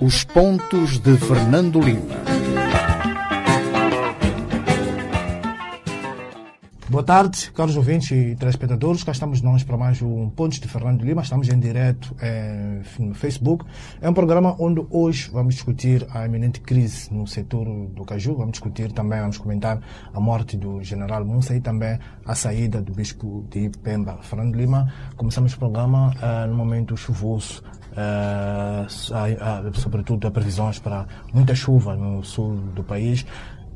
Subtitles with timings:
[0.00, 2.16] Os pontos de Fernando Lima.
[6.88, 9.04] Boa tarde, caros ouvintes e telespectadores.
[9.04, 11.20] Cá estamos nós para mais um Pontos de Fernando Lima.
[11.20, 13.66] Estamos em direto eh, no Facebook.
[14.00, 18.36] É um programa onde hoje vamos discutir a iminente crise no setor do caju.
[18.36, 19.78] Vamos discutir também, vamos comentar
[20.14, 24.18] a morte do general Musa e também a saída do bispo de Pemba.
[24.22, 27.62] Fernando Lima, começamos o programa eh, no momento chuvoso.
[27.96, 28.86] Eh,
[29.72, 33.24] sobretudo, há previsões para muita chuva no sul do país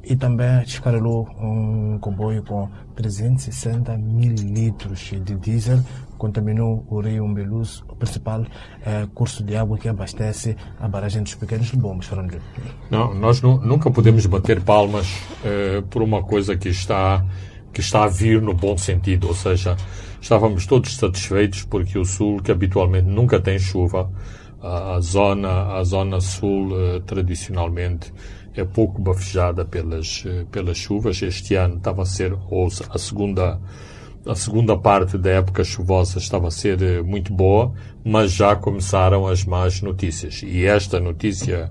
[0.03, 5.81] e também descarregou um comboio com 360 mil litros de diesel,
[6.17, 8.45] contaminou o rio Umbeluz, o principal
[8.85, 12.41] é, curso de água que abastece a barragem dos Pequenos Bombos, Fernando.
[12.91, 15.07] Não, nós nu nunca podemos bater palmas
[15.45, 17.25] uh, por uma coisa que está,
[17.73, 19.77] que está a vir no bom sentido, ou seja,
[20.21, 24.11] estávamos todos satisfeitos porque o Sul, que habitualmente nunca tem chuva,
[24.61, 28.13] a, a zona, a zona Sul, uh, tradicionalmente,
[28.55, 31.23] é pouco bafejada pelas, eh, pelas chuvas.
[31.23, 33.61] Este ano estava a ser, ou a segunda,
[34.27, 37.73] a segunda parte da época chuvosa estava a ser eh, muito boa,
[38.05, 40.43] mas já começaram as más notícias.
[40.43, 41.71] E esta notícia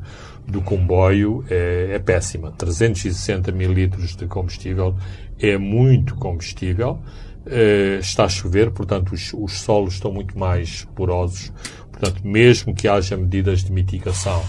[0.51, 2.51] do comboio é, é péssima.
[2.51, 4.95] 360 mil litros de combustível
[5.39, 6.99] é muito combustível.
[7.45, 11.51] Uh, está a chover, portanto, os, os solos estão muito mais porosos.
[11.91, 14.43] Portanto, mesmo que haja medidas de mitigação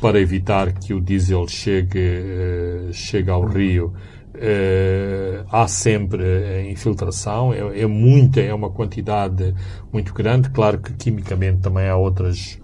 [0.00, 3.94] para evitar que o diesel chegue, uh, chegue ao rio,
[4.34, 9.54] uh, há sempre infiltração, é, é, muita, é uma quantidade
[9.92, 10.50] muito grande.
[10.50, 12.58] Claro que quimicamente também há outras,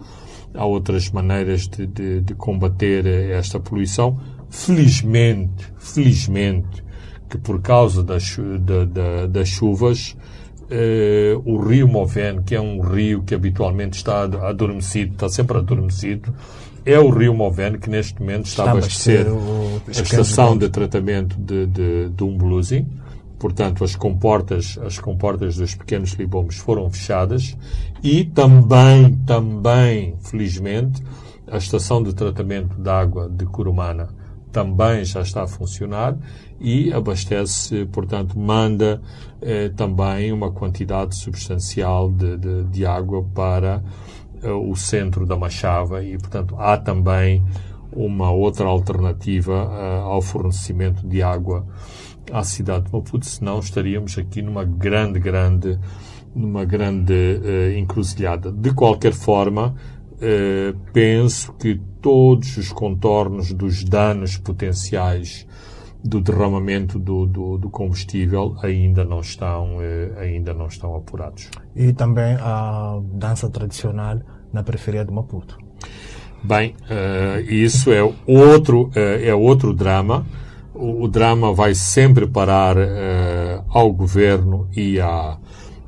[0.57, 4.19] há outras maneiras de, de, de combater esta poluição.
[4.49, 6.85] Felizmente, felizmente,
[7.29, 8.37] que por causa das,
[9.31, 10.17] das chuvas,
[10.69, 16.35] Uh, o rio Movene, que é um rio que habitualmente está adormecido, está sempre adormecido,
[16.85, 20.69] é o rio Movene que neste momento está, está a abastecer o, a estação de
[20.69, 22.85] tratamento de, de, de Umbuluzi.
[23.39, 27.57] Portanto, as comportas, as comportas dos pequenos libomes foram fechadas
[28.03, 31.03] e também, também, felizmente,
[31.47, 34.09] a estação de tratamento de água de Curumana
[34.51, 36.17] também já está a funcionar
[36.59, 39.03] e abastece, portanto, manda
[39.43, 43.85] eh, também uma quantidade substancial de, de, de água para
[44.43, 47.45] eh, o centro da Machava e, portanto, há também
[47.93, 51.67] uma outra alternativa uh, ao fornecimento de água
[52.33, 55.79] à cidade de Maputo, senão estaríamos aqui numa grande, grande,
[56.35, 58.51] numa grande uh, encruzilhada.
[58.53, 59.75] De qualquer forma,
[60.15, 65.47] uh, penso que todos os contornos dos danos potenciais
[66.05, 69.79] do derramamento do, do, do, combustível ainda não estão
[70.21, 71.51] ainda não estão apurados.
[71.75, 74.21] E também a dança tradicional
[74.53, 75.59] na periferia de Maputo.
[76.43, 80.25] Bem, uh, isso é outro, uh, é outro drama.
[80.77, 85.39] O, o, drama vai sempre parar uh, ao governo e, a,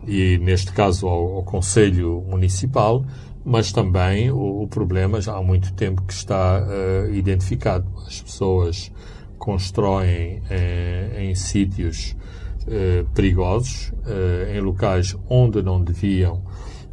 [0.07, 3.05] e neste caso, ao, ao Conselho Municipal,
[3.45, 6.63] mas também o, o, problema já há muito tempo que está
[7.13, 7.87] identificado.
[8.07, 8.93] As pessoas
[9.39, 10.43] constroem
[11.17, 12.15] em sítios
[13.15, 13.93] perigosos,
[14.55, 16.43] em locais onde não deviam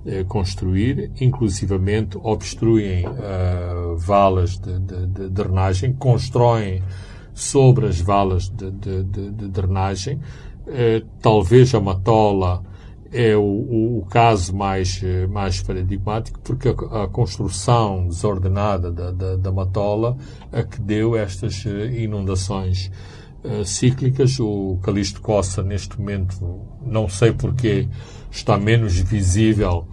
[0.08, 6.84] eh, construir, inclusivamente obstruem uh, valas de, de, de, drenagem, constroem
[7.36, 10.20] sobre as valas de, de drenagem.
[10.66, 12.64] Uh, talvez a Matola
[13.12, 19.36] é o, o, o, caso mais, mais paradigmático, porque a, a construção desordenada da, da,
[19.36, 20.18] da, Matola
[20.52, 22.90] a que deu estas inundações
[23.44, 24.40] uh, cíclicas.
[24.40, 26.36] O Calixto Costa, neste momento,
[26.84, 27.88] não sei porquê,
[28.32, 29.86] está menos visível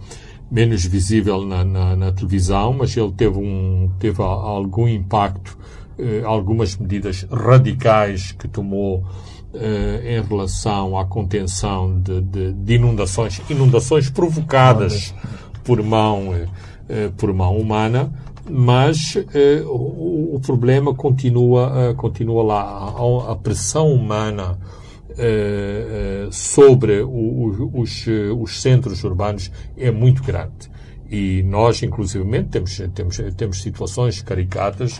[0.53, 5.82] menos visível na, na, na televisão, mas ele teve, um, teve algum impacto, eh,
[6.25, 9.03] algumas medidas radicais que tomou
[9.55, 15.13] eh, em relação à contenção de, de, de inundações, inundações provocadas
[15.63, 16.33] por mão,
[16.89, 18.11] eh, por mão humana,
[18.49, 22.63] mas eh, o, o, problema continua, continua lá.
[22.63, 24.57] A, a pressão humana
[26.31, 30.71] sobre o, os, os centros urbanos é muito grande.
[31.11, 34.99] E nós, inclusivamente, temos, temos, temos situações caricatas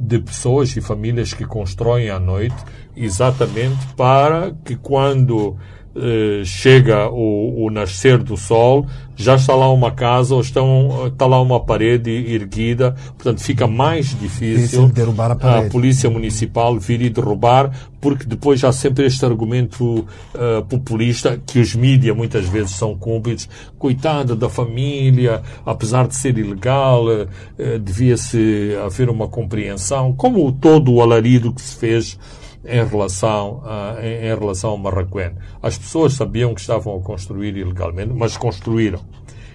[0.00, 2.56] de pessoas e famílias que constroem à noite
[2.96, 5.58] exatamente para que quando
[5.92, 11.26] eh, chega o, o, nascer do sol, já está lá uma casa ou estão, está
[11.26, 17.10] lá uma parede erguida, portanto fica mais difícil, derrubar a, a, polícia municipal vir e
[17.10, 22.96] derrubar, porque depois há sempre este argumento uh, populista que os mídias muitas vezes são
[22.96, 30.92] cúmplices, coitada da família, apesar de ser ilegal, uh, devia-se haver uma compreensão, como todo
[30.92, 32.16] o alarido que se fez
[32.64, 35.32] em relação, a, em, em, relação ao Marraquém.
[35.62, 39.00] As pessoas sabiam que estavam a construir ilegalmente, mas construíram.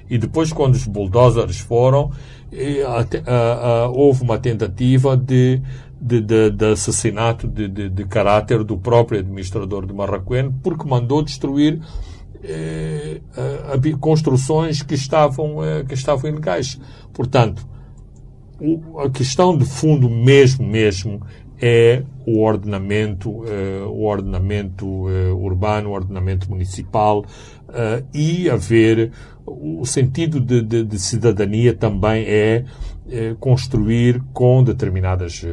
[0.09, 2.11] E depois, quando os bulldozers foram,
[3.93, 5.61] houve uma tentativa de,
[5.99, 11.81] de, de, de assassinato de, de, caráter do próprio administrador de Marraquém, porque mandou destruir
[12.43, 13.21] eh,
[13.99, 16.79] construções que estavam, eh, que estavam ilegais.
[17.11, 17.65] Portanto,
[19.03, 21.21] a questão de fundo mesmo, mesmo,
[21.61, 29.11] é o ordenamento, uh, o ordenamento uh, urbano, o ordenamento municipal uh, e haver
[29.45, 32.65] o sentido de, de, de cidadania também é
[33.39, 35.45] construir com determinadas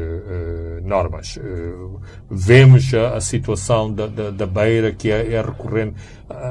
[0.83, 1.39] normas.
[2.31, 5.97] vemos a, a situação da, da, da, beira que é, é recorrente.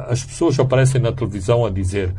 [0.07, 2.13] As pessoas aparecem na televisão a dizer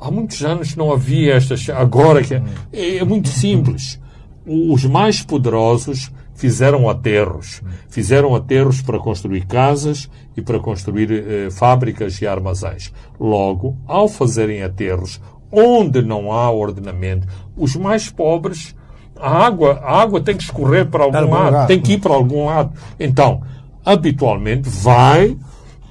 [0.00, 1.70] há muitos anos não havia estas.
[1.70, 4.00] Agora que é, é muito simples
[4.46, 7.62] os mais poderosos fizeram aterros.
[7.88, 12.92] Fizeram aterros para construir casas e para construir eh, fábricas e armazéns.
[13.18, 15.20] Logo, ao fazerem aterros
[15.50, 18.74] onde não há ordenamento, os mais pobres,
[19.18, 22.46] a água, a água tem que escorrer para algum lado, tem que ir para algum
[22.46, 22.72] lado.
[22.98, 23.42] Então,
[23.84, 25.36] habitualmente vai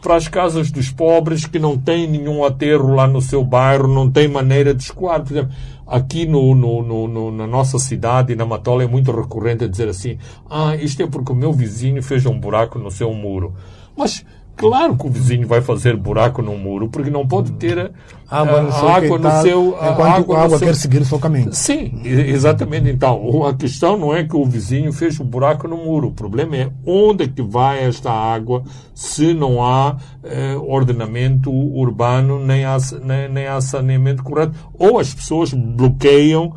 [0.02, 4.12] para as casas dos pobres que não têm nenhum aterro lá no seu bairro, não
[4.12, 5.22] tem maneira de escoar.
[5.22, 9.90] Por exemplo, aqui no, no, no, na nossa cidade, na Matola, é muito recorrente dizer
[9.90, 10.18] assim:
[10.50, 13.54] ah, isto é porque o meu vizinho fez um buraco no seu muro.
[13.96, 14.26] Mas
[14.56, 17.92] Claro que o vizinho vai fazer buraco no muro, porque não pode ter
[18.30, 19.76] água no, a, água no seu.
[19.78, 20.68] A água, a água seu...
[20.68, 21.52] quer seguir o seu caminho.
[21.52, 22.90] Sim, exatamente.
[22.90, 26.10] Então, a questão não é que o vizinho fez um buraco no muro.
[26.10, 28.64] O problema é onde é que vai esta água
[28.94, 34.54] se não há eh, ordenamento urbano, nem há, nem, nem há saneamento correto.
[34.78, 36.54] Ou as pessoas bloqueiam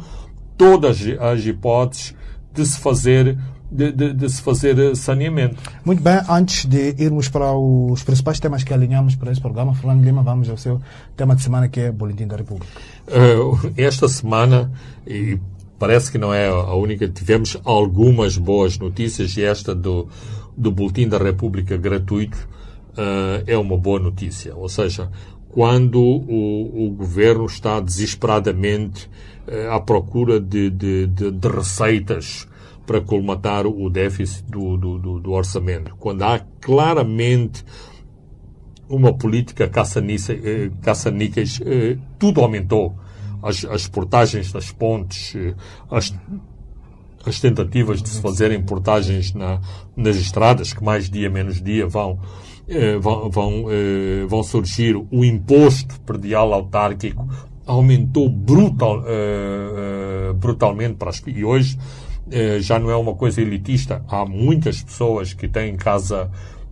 [0.57, 2.15] todas as hipóteses
[2.53, 3.39] de se fazer
[3.71, 5.57] de, de, de, se fazer saneamento.
[5.85, 10.05] Muito bem, antes de irmos para os principais temas que alinhamos para esse programa, Fernando
[10.05, 10.81] Lima, vamos ao seu
[11.17, 12.73] tema de semana que é Boletim da República.
[13.09, 14.71] Uh, esta semana,
[15.07, 15.39] e
[15.79, 20.09] parece que não é a única, tivemos algumas boas notícias e esta do,
[20.57, 22.49] do Boletim da República gratuito
[22.93, 24.55] uh, é uma boa notícia.
[24.55, 25.11] Ou seja,
[25.49, 29.11] quando o, o governo está desesperadamente
[29.49, 32.47] uh, à procura de, de receitas
[32.87, 35.95] para colmatar o déficit do, do, do, do orçamento.
[35.99, 37.65] Quando há claramente
[38.89, 42.95] uma política caça-níqueis, eh, eh, tudo aumentou.
[43.43, 45.55] As, as portagens das pontes, eh,
[45.91, 46.15] as,
[47.27, 49.61] as tentativas de se fazerem portagens na,
[49.97, 52.21] nas estradas, que mais dia menos dia vão,
[53.01, 53.65] vão, vão,
[54.29, 57.29] vão surgir, o imposto predial autárquico
[57.67, 59.03] aumentou brutal,
[60.39, 62.06] brutalmente para as, e hoje eh,
[62.61, 64.05] já não é uma coisa elitista.
[64.09, 66.31] Há muitas pessoas que têm casa,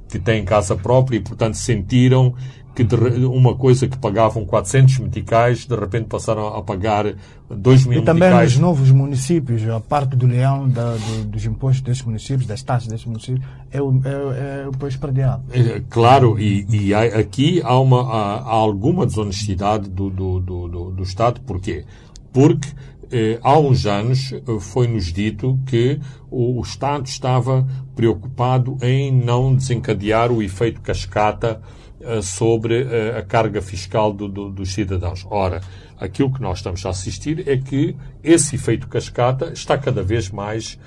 [0.09, 2.35] que têm casa própria e, portanto, sentiram
[2.75, 2.85] que
[3.25, 7.15] uma coisa que pagavam 400 meticais, de repente passaram a pagar
[7.49, 8.53] 2 mil E também meticais.
[8.53, 12.89] nos novos municípios, a parte do leão da, do, dos impostos desses municípios, das taxas
[12.89, 15.45] desses municípios, é o, é, é o país predial.
[15.53, 20.91] É, claro, e, e aqui há, uma, há, há alguma desonestidade do, do, do, do,
[20.91, 21.41] do Estado.
[21.43, 21.85] Porquê?
[22.33, 22.69] Porque
[23.43, 30.43] há uns anos eh, foi-nos dito que o, Estado estava preocupado em não desencadear o
[30.43, 31.61] efeito cascata
[32.01, 35.25] eh, sobre eh, a carga fiscal do, do, dos cidadãos.
[35.31, 35.61] Ora,
[35.97, 40.79] aquilo que nós estamos a assistir é que esse efeito cascata está cada vez mais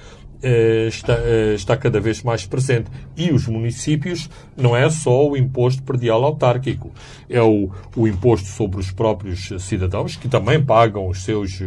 [0.41, 2.91] eh, está, eh, está cada vez mais presente.
[3.15, 6.91] E os municípios não é só o imposto predial autárquico,
[7.27, 11.63] é o, o imposto sobre os próprios cidadãos, que também pagam os seus,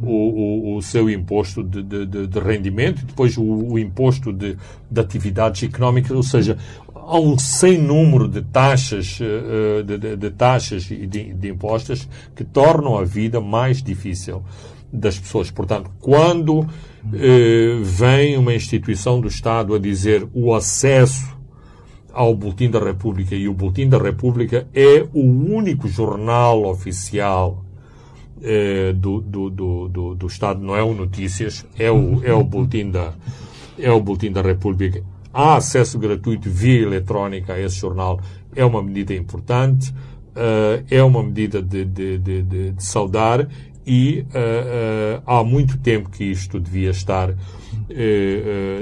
[0.00, 4.56] o, o, o seu imposto de, de, de, rendimento, e depois o, o imposto de,
[4.90, 6.58] de atividades económicas, ou seja,
[6.94, 12.08] há um sem número de taxas, eh, de, de, de taxas e de, de impostos
[12.34, 14.42] que tornam a vida mais difícil
[14.92, 15.50] das pessoas.
[15.50, 16.66] Portanto, quando
[17.12, 21.34] eh, vem uma instituição do Estado a dizer o acesso
[22.12, 27.63] ao Boletim da República, e o Boletim da República é o único jornal oficial eh,
[28.94, 33.12] do, do, do, do, Estado, não é o Notícias, é o, é o Boletim da,
[33.78, 35.02] é o Boletim da República.
[35.32, 38.20] há acesso gratuito via eletrónica a esse jornal,
[38.54, 43.48] é uma medida importante, uh, é uma medida de, de, de, de saudar
[43.86, 47.34] e uh, há muito tempo que isto devia estar,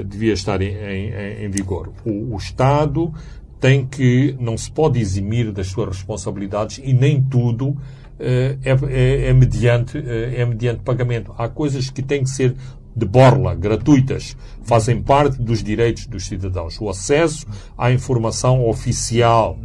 [0.05, 1.91] devia estar em, vigor.
[2.05, 3.13] O, Estado
[3.59, 7.77] tem que, não se pode eximir das suas responsabilidades e nem tudo
[8.19, 11.33] é, é, é, mediante, é mediante pagamento.
[11.37, 12.55] Há coisas que têm que ser
[12.95, 16.79] de borla, gratuitas, fazem parte dos direitos dos cidadãos.
[16.79, 17.45] O acesso
[17.77, 19.57] à informação oficial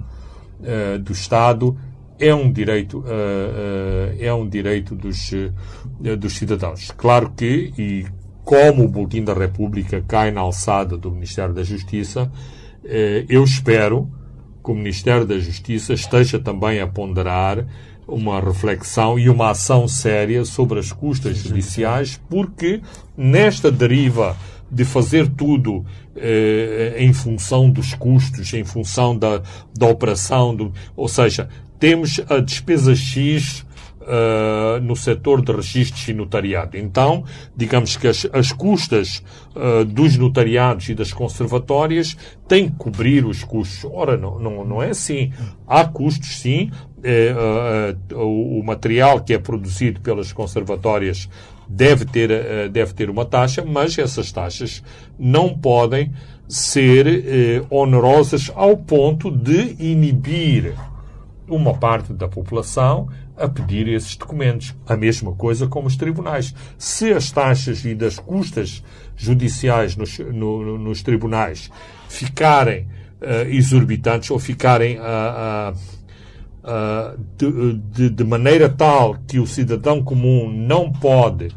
[1.04, 1.76] do Estado
[2.18, 6.90] é um direito, uh, uh, é um direito dos, uh, dos cidadãos.
[6.96, 8.06] Claro que, e
[8.44, 12.30] como o Boletim da República cai na alçada do Ministério da Justiça,
[13.28, 14.10] eu espero
[14.64, 17.66] que o Ministério da Justiça esteja também a ponderar
[18.08, 22.80] uma reflexão e uma ação séria sobre as custas judiciais, porque
[23.16, 24.36] nesta deriva
[24.70, 25.84] de fazer tudo
[26.16, 29.42] eh, em função dos custos, em função da,
[29.76, 31.48] da operação, do, ou seja,
[31.78, 33.64] temos a despesa X
[34.08, 36.76] uh, no setor de registros e notariado.
[36.76, 37.24] Então,
[37.54, 39.22] digamos que as, as custas
[39.54, 42.16] uh, dos notariados e das conservatórias
[42.48, 43.88] têm que cobrir os custos.
[43.92, 45.32] Ora, não, não, não é assim.
[45.66, 46.70] Há custos, sim.
[47.02, 47.34] É,
[48.12, 51.28] uh, o, o material que é produzido pelas conservatórias
[51.68, 54.82] deve ter, deve ter uma taxa, mas essas taxas
[55.18, 56.10] não podem
[56.48, 60.74] ser onerosas ao ponto de inibir
[61.46, 64.74] uma parte da população a pedir esses documentos.
[64.86, 66.54] A mesma coisa com os tribunais.
[66.76, 68.82] Se as taxas e das custas
[69.16, 71.70] judiciais nos, no, nos tribunais
[72.08, 72.82] ficarem
[73.20, 75.97] uh, exorbitantes ou ficarem uh, uh,
[77.36, 81.48] de, de, de, maneira tal que o cidadão comum não pode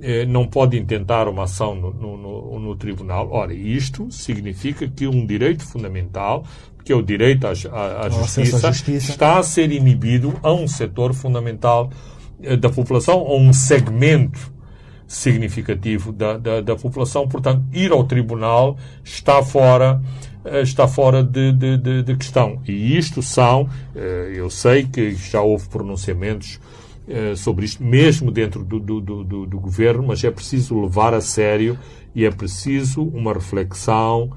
[0.00, 3.28] eh, não pode intentar uma ação no, no, no, tribunal.
[3.30, 6.44] Ora, isto significa que um direito fundamental
[6.84, 10.66] que é o direito à, à, à justiça, justiça, está a ser inibido a um
[10.66, 11.90] setor fundamental
[12.42, 14.52] eh, da população, a um segmento
[15.06, 17.28] significativo da, da, da, população.
[17.28, 20.00] Portanto, ir ao tribunal está fora,
[20.62, 22.60] está fora de, de, de, de questão.
[22.66, 26.60] E isto são, eh, eu sei que já houve pronunciamentos
[27.36, 31.76] sobre isto, mesmo dentro do, do, do, do governo, mas é preciso levar a sério
[32.14, 34.30] e é preciso uma reflexão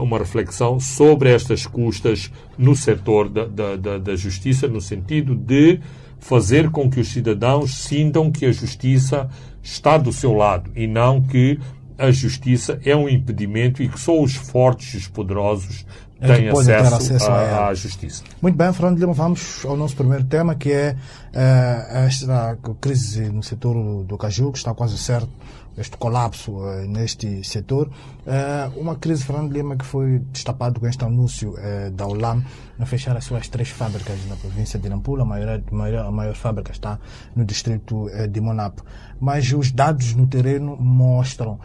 [0.00, 3.44] uma reflexão sobre estas custas no setor da,
[3.76, 5.80] da, da, justiça, no sentido de
[6.20, 9.28] fazer com que os cidadãos sintam que a justiça
[9.62, 11.58] está do seu lado e não que
[12.00, 15.84] a justiça é um impedimento e que só os fortes e os poderosos
[16.20, 18.24] é têm acesso, acesso à, à, justiça.
[18.40, 23.42] Muito bem, Fernando Lima, vamos ao nosso primeiro tema, que é uh, esta crise no
[23.42, 25.30] setor do caju, que está quase certo
[25.76, 27.88] este colapso uh, neste setor.
[28.26, 32.44] Uh, uma crise, Fernando Lima, que foi destapada com este anúncio uh, da OLAM
[32.78, 35.22] a fechar as suas três fábricas na província de Nampula.
[35.22, 36.98] A maior, maior, a maior fábrica está
[37.36, 38.82] no distrito de Monapo.
[39.20, 41.60] Mas os dados no terreno mostram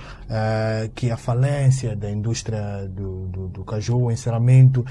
[0.94, 4.86] que a falência da indústria do, do, do caju, o encerramento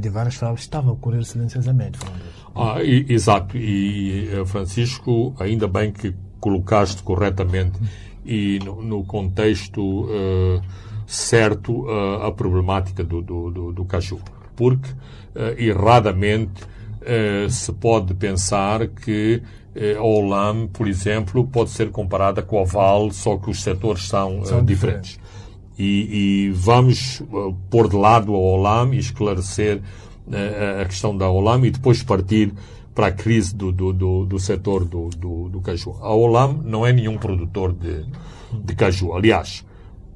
[0.00, 2.22] de várias fábricas, estava a ocorrer silenciosamente, Fernando.
[2.56, 3.56] Ah, e, exato.
[3.56, 7.78] E, Francisco, ainda bem que colocaste corretamente
[8.24, 10.60] e no, no contexto uh,
[11.06, 14.20] certo uh, a problemática do, do, do, do caju.
[14.54, 16.62] Porque, uh, erradamente,
[17.48, 19.40] se pode pensar que
[19.96, 24.44] a Olam, por exemplo, pode ser comparada com a Val, só que os setores são,
[24.44, 25.12] são diferentes.
[25.12, 25.20] diferentes.
[25.78, 27.22] E, e, vamos
[27.70, 29.80] pôr de lado a Olam e esclarecer
[30.78, 32.52] a questão da Olam e depois partir
[32.98, 35.94] para a crise do, do, do, do setor do, do, do, caju.
[36.00, 38.04] A Olam não é nenhum produtor de,
[38.52, 39.12] de caju.
[39.12, 39.64] Aliás,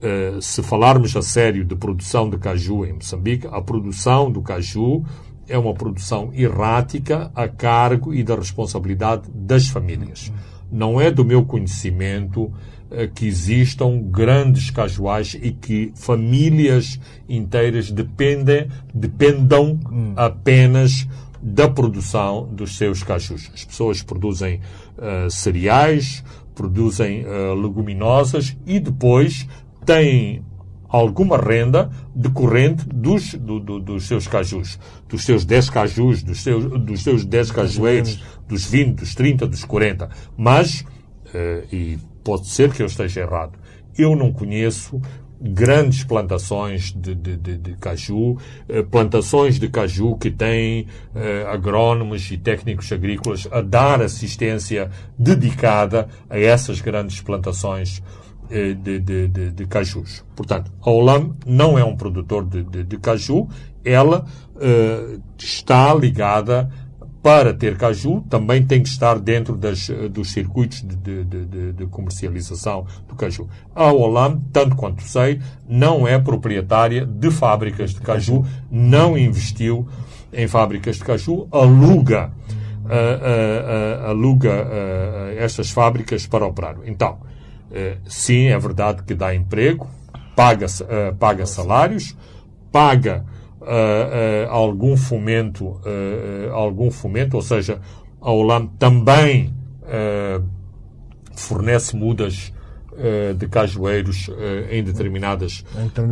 [0.02, 5.04] uh, se falarmos a sério de produção de caju em Moçambique, a produção do caju
[5.46, 10.32] é uma produção errática a cargo e da responsabilidade das famílias.
[10.68, 12.52] Não é do meu conhecimento uh,
[13.14, 16.98] que existam grandes cajuais e que famílias
[17.28, 20.14] inteiras dependem, dependam hum.
[20.16, 21.06] apenas
[21.42, 23.50] da produção dos seus cachos.
[23.52, 24.60] As pessoas produzem
[24.96, 26.22] uh, cereais,
[26.54, 29.48] produzem uh, leguminosas e depois
[29.84, 30.44] têm
[30.88, 36.64] alguma renda decorrente dos, do, do, dos seus cajus, dos seus 10 cajus, dos seus,
[36.80, 40.10] dos seus 10 cajueiros, dos 20, dos 30, dos 40.
[40.36, 43.58] Mas, uh, e pode ser que eu esteja errado,
[43.98, 45.00] eu não conheço
[45.42, 52.30] grandes plantações de, de, de, de caju, eh, plantações de caju que têm eh, agrónomos
[52.30, 58.02] e técnicos agrícolas a dar assistência dedicada a essas grandes plantações
[58.50, 60.22] de, de, de, de, cajus.
[60.36, 63.48] Portanto, a Olam não é um produtor de, de, caju,
[63.82, 66.70] ela uh, está ligada
[67.22, 72.84] para ter caju, também tem que estar dentro das, dos circuitos de, de, de, comercialização
[73.08, 73.48] do caju.
[73.74, 79.86] A Olam, tanto quanto sei, não é proprietária de fábricas de caju, não investiu
[80.32, 82.32] em fábricas de caju, aluga,
[82.84, 84.66] uh, uh, uh, aluga
[85.38, 86.76] estas fábricas para operar.
[86.84, 87.18] Então,
[88.04, 89.88] sim, é verdade que dá emprego,
[90.34, 90.66] paga,
[91.18, 92.16] paga salários,
[92.72, 93.24] paga
[93.62, 97.80] uh, algum fomento, uh, algum fomento, ou seja,
[98.20, 99.52] a Holanda também
[101.34, 102.52] fornece mudas
[103.36, 104.30] de cajueiros
[104.70, 105.64] em determinadas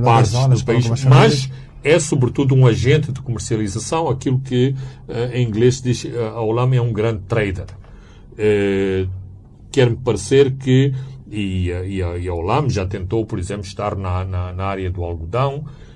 [0.05, 1.51] partes do país, mas
[1.85, 4.75] é sobretudo um agente de comercialização, aquilo que
[5.33, 7.67] em inglês se diz a Holanda é um grande trader.
[9.71, 10.93] Quer-me parecer que
[11.31, 14.91] e, e, a, e a Olam já tentou, por exemplo, estar na, na, na área
[14.91, 15.90] do algodão, eh,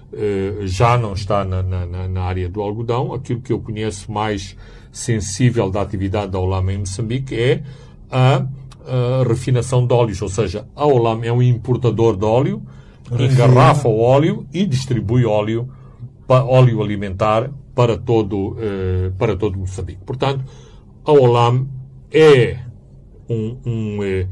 [0.65, 3.13] já não está na, na, na, área do algodão.
[3.13, 4.57] Aquilo que eu conheço mais
[4.93, 7.63] sensível da atividade da Olam em Moçambique é
[8.11, 8.47] a,
[8.87, 12.63] a refinação de óleos, ou seja, a Olam é um importador de óleo,
[13.11, 13.33] Refina.
[13.33, 15.69] engarrafa o óleo e distribui óleo,
[16.29, 20.01] óleo alimentar para todo, eh, para todo Moçambique.
[20.05, 20.45] Portanto,
[21.05, 21.67] a Olam
[22.13, 22.59] é
[23.29, 24.29] um, um, eh,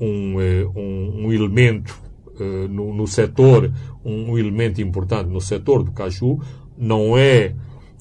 [0.00, 0.38] um,
[0.76, 2.03] um, um elemento
[2.40, 3.72] uh, no, no setor,
[4.04, 6.40] um elemento importante no setor do caju,
[6.76, 7.54] não é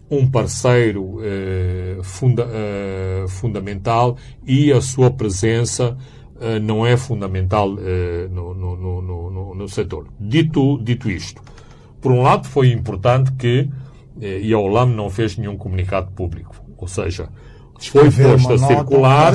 [0.09, 5.97] um parceiro uh, funda, uh, fundamental e a sua presença
[6.61, 10.07] não é fundamental no, no, no, no, setor.
[10.19, 11.41] Dito, dito isto,
[12.01, 13.69] por um lado foi importante que,
[14.19, 17.29] e a OLAM não fez nenhum comunicado público, ou seja,
[17.79, 19.33] foi posto a circular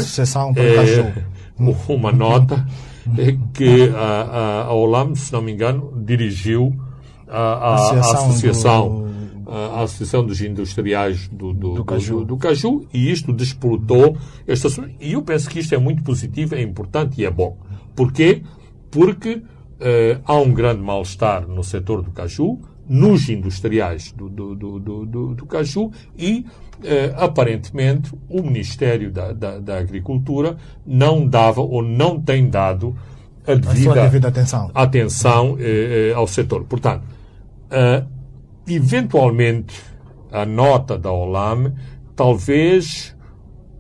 [1.88, 2.67] uma nota
[3.53, 6.75] que a, a, Olam, se não me engano, dirigiu
[7.27, 9.09] a, a, a associação,
[9.45, 9.50] do...
[9.50, 12.25] a, associação dos industriais do, do, do, caju.
[12.25, 14.69] do, caju e isto despolutou esta
[15.00, 17.57] e eu penso que isto é muito positivo, é importante e é bom.
[17.95, 18.43] Porquê?
[18.91, 24.78] Porque uh, há um grande mal-estar no setor do caju, nos industriais do, do, do,
[24.78, 26.47] do, do caju e
[26.83, 32.97] eh, aparentemente o Ministério da, da, da, Agricultura não dava ou não tem dado
[33.47, 36.64] a devida, a devida atenção, atenção eh, eh, ao setor.
[36.64, 37.05] Portanto,
[37.70, 38.05] eh,
[38.66, 39.83] eventualmente
[40.31, 41.72] a nota da OLAM
[42.14, 43.16] talvez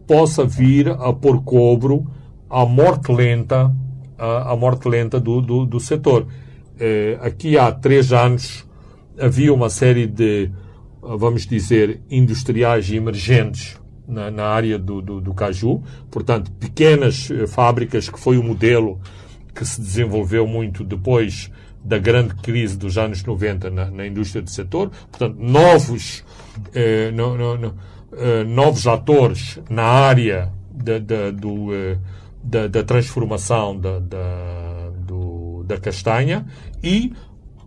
[0.06, 2.06] possa vir a pôr cobro
[2.48, 3.70] à morte lenta,
[4.16, 6.26] à, morte lenta do, do, do setor.
[6.80, 8.66] Eh, aqui há três anos
[9.20, 10.50] havia uma série de
[11.00, 18.08] vamos dizer, industriais emergentes na, na área do, do, do, caju, portanto, pequenas eh, fábricas,
[18.08, 19.00] que foi o modelo
[19.54, 21.50] que se desenvolveu muito depois
[21.84, 26.24] da grande crise dos anos 90 na, na indústria do setor, portanto, novos,
[26.74, 27.74] eh, no, no, no,
[28.12, 31.98] eh, novos atores na área da, da, do, eh,
[32.42, 36.46] da, da transformação da, da, do, da castanha
[36.82, 37.12] e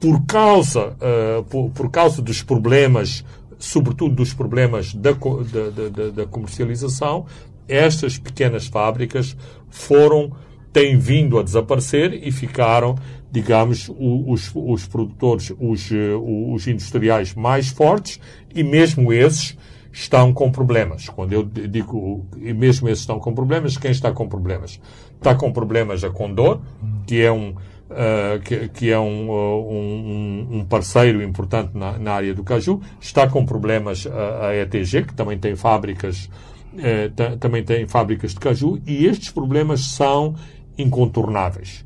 [0.02, 3.24] por causa, uh, por, por, causa dos problemas,
[3.60, 7.28] sobretudo dos problemas da, da, da, da, comercialização,
[7.68, 9.38] estas pequenas fábricas
[9.70, 10.32] foram,
[10.74, 12.96] têm vindo a desaparecer e ficaram,
[13.32, 18.20] digamos, os, os produtores, os, eh, os industriais mais fortes
[18.54, 19.56] e mesmo esses
[19.94, 21.08] estão com problemas.
[21.10, 24.82] Quando eu digo, e mesmo esses estão com problemas, quem está com problemas?
[25.16, 26.60] Está com problemas a Condor,
[27.06, 27.54] que é um,
[27.92, 32.82] uh, que, que, é um, uh, um, um, parceiro importante na, na, área do caju,
[33.00, 36.30] está com problemas a, a ETG, que também tem fábricas,
[36.74, 40.36] uh, também tem fábricas de caju, e estes problemas são
[40.78, 41.86] incontornáveis.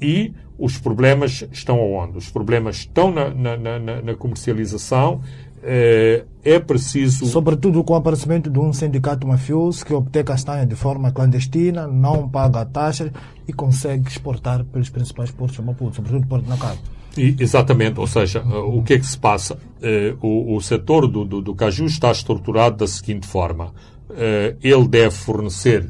[0.00, 2.18] E os problemas estão aonde?
[2.18, 5.22] Os problemas estão na, na, na comercialização,
[5.62, 7.26] é, é preciso.
[7.26, 12.28] Sobretudo com o aparecimento de um sindicato mafioso que obtém castanha de forma clandestina, não
[12.28, 13.10] paga taxas
[13.46, 16.78] e consegue exportar pelos principais portos de Maputo, sobretudo Porto Nacado.
[17.16, 19.58] E, exatamente, ou seja, o que é que se passa?
[19.82, 23.74] Eh, o, o setor do, do, do, caju está estruturado da seguinte forma:
[24.10, 25.88] eh, ele deve fornecer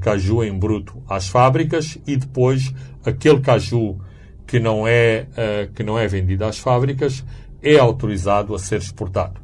[0.00, 2.72] caju em bruto às fábricas e depois
[3.04, 3.98] aquele caju
[4.46, 5.26] que não é,
[5.74, 7.24] que não é vendido às fábricas
[7.62, 9.40] é autorizado a ser exportado.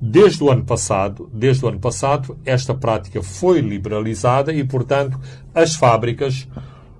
[0.00, 5.18] Desde o ano passado, desde o ano passado, esta prática foi liberalizada e, portanto,
[5.54, 6.46] as fábricas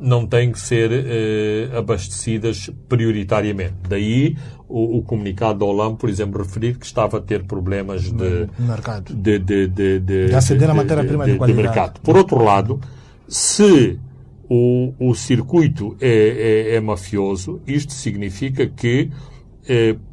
[0.01, 3.75] não têm que ser eh, abastecidas prioritariamente.
[3.89, 4.37] Daí
[4.69, 9.15] o, o, comunicado da Olam, por exemplo, referir que estava a ter problemas de, mercado.
[9.15, 12.01] de, de, de, de, de aceder à matéria-prima de, de, de, mercado.
[12.01, 12.81] Por outro lado,
[13.29, 13.99] se
[14.49, 17.61] o, o circuito é, é, é mafioso.
[17.67, 19.11] Isto significa que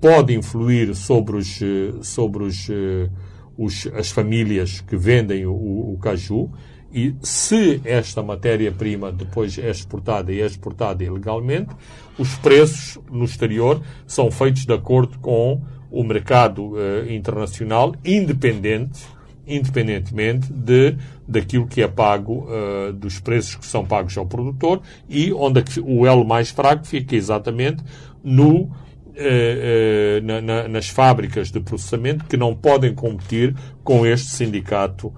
[0.02, 3.10] pode influir sobre, os, eh, sobre os, eh,
[3.58, 6.50] os, as famílias que vendem o, o caju.
[6.92, 11.76] E se esta matéria-prima depois é exportada e é exportada ilegalmente,
[12.18, 16.74] os preços no exterior são feitos de acordo com o mercado
[17.10, 19.02] internacional, independente
[19.46, 20.96] independentemente de,
[21.28, 22.48] daquilo que é pago,
[22.96, 27.84] dos preços que são pagos ao produtor e onde o elo mais fraco fica exatamente
[28.24, 28.72] no,
[29.16, 35.14] uh, uh, na, na, nas fábricas de processamento que não podem competir com este sindicato,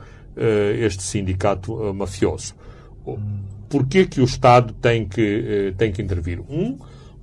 [0.80, 2.56] este sindicato mafioso.
[3.70, 6.42] Porquê que o Estado tem que, tem que intervir?
[6.50, 6.78] Um,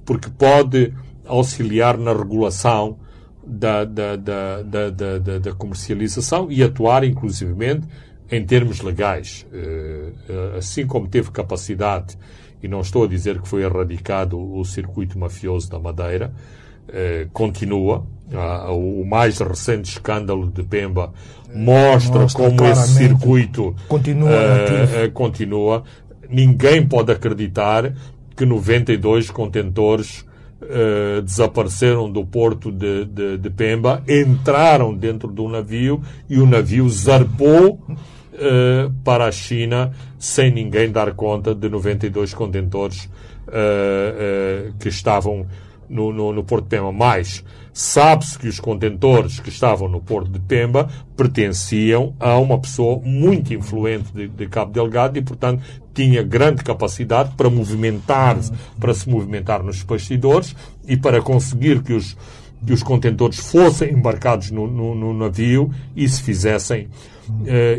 [0.05, 0.95] porque pode
[1.27, 2.99] auxiliar na regulação
[3.47, 7.87] da, da, da, da, da comercialização e atuar, inclusivamente,
[8.31, 9.47] em termos legais.
[9.53, 12.17] Eh, eh, assim como teve capacidade,
[12.63, 16.33] e não estou a dizer que foi erradicado o circuito mafioso da Madeira,
[16.89, 18.05] eh, continua.
[18.71, 21.13] O mais recente escândalo de Pemba
[21.55, 24.31] mostra, mostra como esse circuito continua,
[25.13, 25.85] continua.
[26.31, 27.93] Ninguém pode acreditar
[28.35, 30.25] que 92 contentores
[30.63, 36.89] Uh, desapareceram do porto de, de, de, Pemba, entraram dentro do navio e o navio
[36.89, 37.81] zarpou
[38.33, 43.09] uh, para a China sem ninguém dar conta de 92 contentores
[43.49, 45.47] uh, que estavam
[45.89, 46.91] no, no, no Porto de Pemba.
[46.91, 53.01] Mais, sabe-se que os contentores que estavam no Porto de Pemba pertenciam a uma pessoa
[53.05, 55.63] muito influente de, de Cabo Delgado e, portanto,
[55.95, 58.39] tinha grande capacidade para movimentar,
[58.81, 60.57] para se movimentar nos bastidores
[60.89, 62.17] e para conseguir que os,
[62.67, 67.12] que os contentores fossem embarcados no, no, no navio e se fizessem, uh,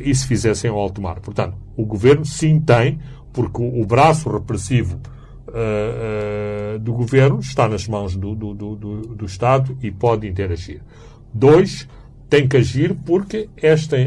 [0.04, 1.20] e se fizessem ao alto mar.
[1.20, 3.00] Portanto, o governo sim tem,
[3.32, 5.00] porque o, braço repressivo
[5.48, 10.82] uh, uh, do governo está nas mãos do, do, do, do, Estado e pode interagir.
[11.34, 11.88] Dois,
[12.30, 13.98] tem que agir porque esta,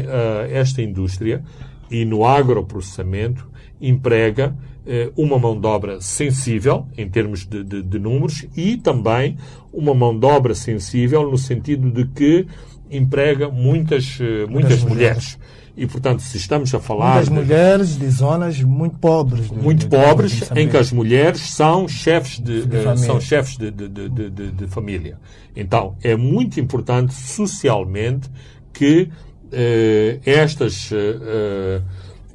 [0.49, 1.43] esta indústria
[1.89, 3.47] e no agroprocessamento
[3.79, 4.55] emprega
[4.89, 9.37] eh, uma mão de obra sensível, em termos de, de, de, números, e também
[9.71, 12.47] uma mão de obra sensível no sentido de que
[12.91, 15.37] emprega muitas, eh, muitas, muitas mulheres.
[15.37, 15.39] mulheres.
[15.77, 17.17] E, portanto, se estamos a falar...
[17.17, 19.47] Muitas de, mulheres de zonas muito pobres.
[19.47, 24.67] De, muito pobres, em que as mulheres são chefes de, uh, são chefes de, de,
[24.67, 25.19] família.
[25.55, 28.27] Então, é muito importante socialmente
[28.73, 30.89] que uh, estas...
[30.91, 31.83] Uh,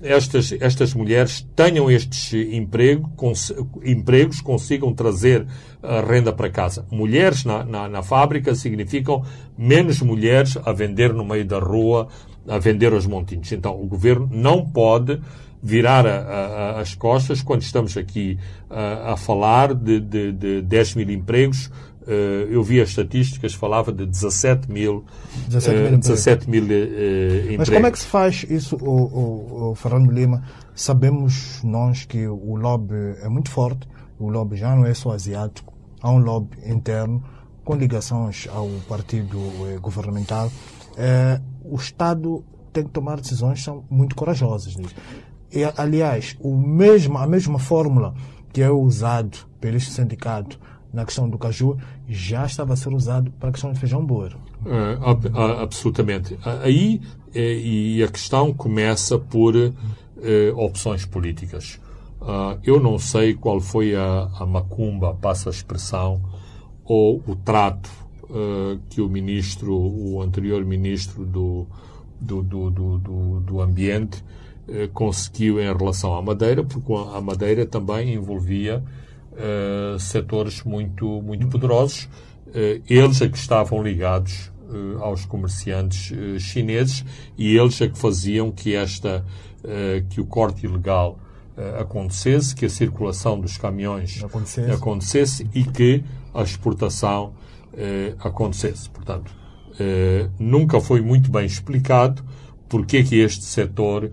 [0.02, 3.52] estas, estas mulheres tenham estes emprego, cons,
[3.84, 5.46] empregos, consigam trazer
[5.82, 6.84] a renda para casa.
[6.90, 9.24] Mulheres na, na, na, fábrica significam
[9.56, 12.08] menos mulheres a vender no meio da rua,
[12.48, 13.52] a vender aos montinhos.
[13.52, 15.20] Então, o governo não pode
[15.62, 18.36] virar a, a, as costas quando estamos aqui
[18.68, 21.70] a, a falar de, de, de 10 mil empregos
[22.50, 25.04] eu vi as estatísticas, falava de 17 mil,
[25.48, 27.58] 17 mil, uh, 17 mil empregos.
[27.58, 30.42] Mas como é que se faz isso, o, o, o, Fernando Lima?
[30.74, 33.86] Sabemos nós que o lobby é muito forte,
[34.18, 37.22] o lobby já não é só asiático, há um lobby interno
[37.64, 39.38] com ligações ao partido
[39.80, 40.50] governamental.
[41.64, 44.76] o Estado tem que tomar decisões são muito corajosas.
[45.52, 48.14] E, aliás, o mesmo, a mesma fórmula
[48.52, 50.58] que é usado pelos sindicatos
[50.92, 51.78] na questão do caju
[52.08, 54.36] já estava a ser usado para a questão de feijão boro.
[54.64, 56.38] Uh, absolutamente.
[56.62, 57.00] Aí
[57.34, 59.72] é, e a questão começa por uh,
[60.56, 61.80] opções políticas.
[62.20, 66.20] Uh, eu não sei qual foi a, a macumba, passa a expressão,
[66.84, 67.90] ou o trato
[68.24, 71.66] uh, que o ministro, o anterior ministro do,
[72.20, 74.22] do, do, do, do Ambiente,
[74.94, 78.82] conseguiu em relação à Madeira, porque a Madeira também envolvia
[79.32, 82.04] uh, setores muito, muito poderosos.
[82.46, 87.04] Uh, eles é que estavam ligados uh, aos comerciantes chineses
[87.36, 89.24] e eles é que faziam que esta
[90.10, 91.20] que o corte ilegal
[91.78, 96.02] acontecesse, que a circulação dos caminhões acontecesse, acontecesse e que
[96.34, 97.32] a exportação
[98.18, 98.90] acontecesse.
[98.90, 99.32] Portanto,
[100.36, 102.24] nunca foi muito bem explicado
[102.68, 104.10] porque é que este setor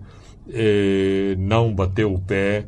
[1.36, 2.66] não bateu o pé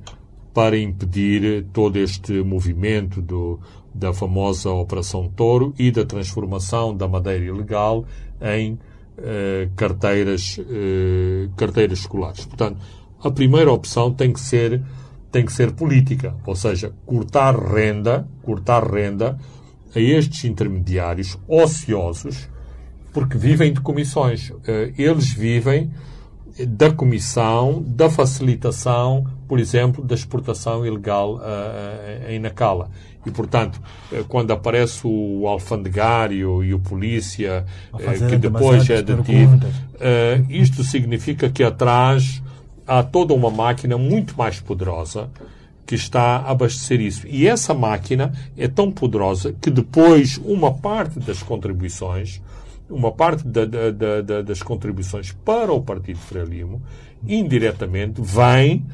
[0.52, 3.58] para impedir todo este movimento do,
[3.94, 8.04] da famosa Operação Touro e da transformação da madeira ilegal
[8.40, 8.78] em
[9.18, 12.44] eh, carteiras, eh, carteiras escolares.
[12.44, 12.78] Portanto,
[13.22, 14.82] a primeira opção tem que ser
[15.30, 19.38] tem que ser política, ou seja, cortar renda, cortar renda
[19.96, 22.50] a estes intermediários ociosos,
[23.14, 24.52] porque vivem de comissões.
[24.66, 25.90] Eh, eles vivem
[26.68, 32.88] da comissão, da facilitação por exemplo, da exportação ilegal uh, em Nacala.
[33.26, 33.78] E, portanto,
[34.26, 37.66] quando aparece o alfandegário e o polícia,
[38.30, 39.66] que depois é detido,
[40.48, 42.42] isto significa que atrás
[42.86, 45.28] há toda uma máquina muito mais poderosa
[45.84, 47.26] que está a abastecer isso.
[47.28, 52.40] E essa máquina é tão poderosa que depois uma parte das contribuições,
[52.88, 56.80] uma parte da, da, da, das contribuições para o Partido Frelimo,
[57.26, 58.84] indiretamente vem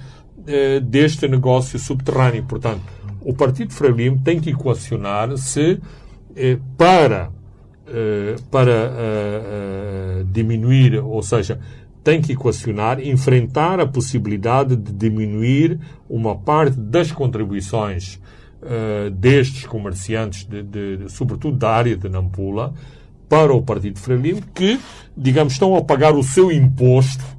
[0.50, 2.42] eh, deste negócio subterrâneo.
[2.44, 2.80] Portanto,
[3.20, 5.78] o Partido Frelimo tem que equacionar se
[6.34, 7.30] eh, para,
[7.86, 11.60] eh, para diminuir, ou seja,
[12.02, 18.18] tem que equacionar, enfrentar a possibilidade de diminuir uma parte das contribuições
[19.12, 22.72] destes comerciantes, de, de, sobretudo da área de Nampula,
[23.28, 24.80] para o Partido Frelimo, que,
[25.14, 27.37] digamos, estão a pagar o seu imposto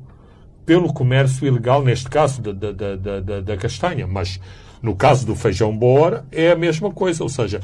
[0.69, 4.05] pelo comércio ilegal, neste caso da, da, da, da castanha.
[4.05, 4.39] Mas
[4.83, 7.59] no caso do feijão boa é a mesma coisa, ou seja,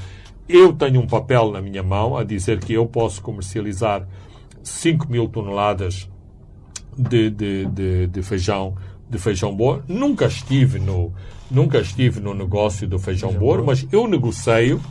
[0.49, 4.07] eu tenho um papel na minha mão a dizer que eu posso comercializar
[4.63, 6.09] 5 mil toneladas
[6.97, 8.75] de, de, de, de feijão
[9.07, 9.83] de feijão bor.
[9.87, 11.13] Nunca estive no
[11.51, 14.81] nunca estive no negócio do feijão, feijão mas eu negocio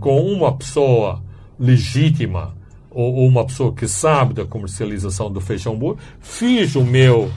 [0.00, 1.22] com uma pessoa
[1.60, 2.56] legítima
[2.94, 5.96] ou, ou, uma pessoa que sabe da comercialização do feijão bor.
[6.20, 7.30] Fiz o meu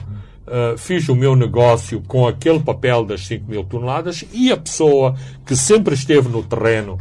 [0.48, 5.14] Uh, fiz o meu negócio com aquele papel das 5 mil toneladas e a pessoa
[5.44, 6.98] que sempre esteve no terreno,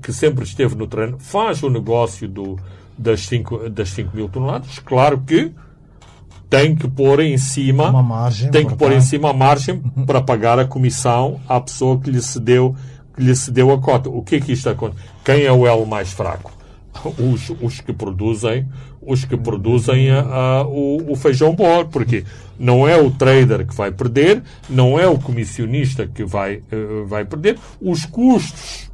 [0.00, 2.56] que sempre esteve no terreno, faz o negócio do,
[2.96, 4.78] das 5 das 5 mil toneladas.
[4.78, 5.50] Claro que
[6.48, 10.20] tem que pôr em cima uma margem tem que pôr em cima a margem para
[10.20, 12.76] pagar a comissão à pessoa que lhe cedeu
[13.16, 14.08] que lhe cedeu a cota.
[14.08, 15.02] O que é que isto acontece?
[15.24, 16.52] Quem é o elo mais fraco?
[17.08, 18.66] Os, os que produzem
[19.06, 22.24] os que produzem a, a, o, o, feijão bor, porque
[22.58, 27.26] não é o trader que vai perder, não é o comissionista que vai, uh, vai
[27.26, 28.90] perder, os custos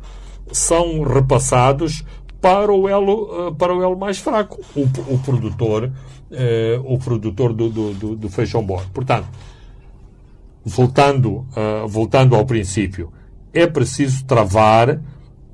[0.51, 2.05] são repassados
[2.41, 4.83] para o elo, uh, para o elo mais fraco, o,
[5.15, 5.93] o produtor
[6.33, 8.81] eh, o produtor do, do, do, do feijão bom.
[8.95, 9.27] Portanto,
[10.65, 13.13] voltando, uh, voltando ao princípio,
[13.53, 15.01] é preciso travar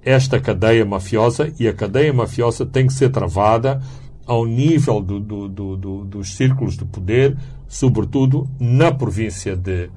[0.07, 3.83] esta cadeia mafiosa e a cadeia mafiosa tem que ser travada
[4.25, 9.91] ao nível do, do, do, dos círculos de poder, sobretudo na província de,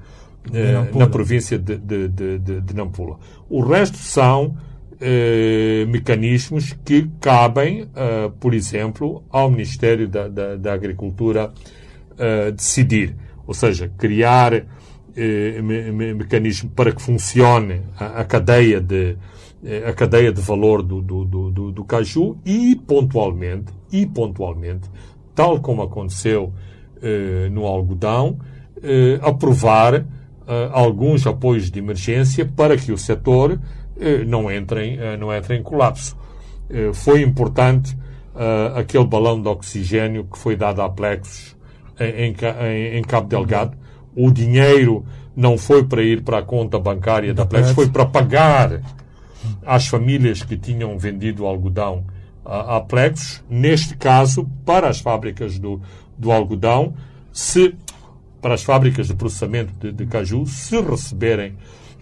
[0.52, 3.18] eh, na província de, de, de, de, Nampula.
[3.48, 4.56] O resto são
[5.00, 11.52] eh, mecanismos que cabem, uh, por exemplo, ao Ministério da, da, da Agricultura
[12.12, 13.14] uh, decidir.
[13.46, 14.54] Ou seja, criar
[15.16, 19.16] eh, me, me, mecanismo para que funcione a, a cadeia de
[19.86, 24.88] a cadeia de valor do, do, do, do, caju e pontualmente e pontualmente
[25.34, 26.50] tal como aconteceu
[27.50, 28.38] no algodão
[29.20, 30.06] aprovar
[30.72, 33.60] alguns apoios de emergência para que o setor
[34.00, 36.16] eh, não entrem, eh, não entrem em colapso.
[36.70, 37.96] Eh, foi importante
[38.74, 41.54] aquele balão de oxigênio que foi dado a Plexus
[41.98, 43.76] em, em, em Cabo Delgado.
[44.16, 45.04] O dinheiro
[45.36, 48.80] não foi para ir para a conta bancária da Plexus, foi para pagar
[49.64, 52.04] às famílias que tinham vendido algodão
[52.44, 55.80] a Plexus, neste caso, para as fábricas do,
[56.18, 56.94] do algodão,
[57.32, 57.74] se
[58.40, 61.54] para as fábricas de processamento de, de caju, se receberem,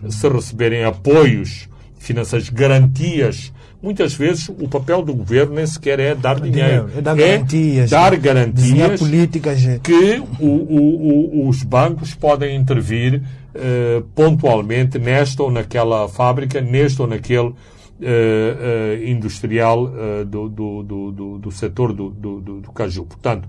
[0.08, 3.52] se receberem apoios financeiras, garantias.
[3.80, 7.96] Muitas vezes o papel do governo nem sequer é dar dinheiro, é dar garantias, é
[7.96, 13.22] dar garantias políticas que o, o, o, os bancos podem intervir
[13.54, 19.88] uh, pontualmente nesta ou naquela fábrica, neste ou naquele uh, uh, industrial
[20.26, 23.04] do, do, do, do, setor do, do, do, caju.
[23.04, 23.48] Portanto,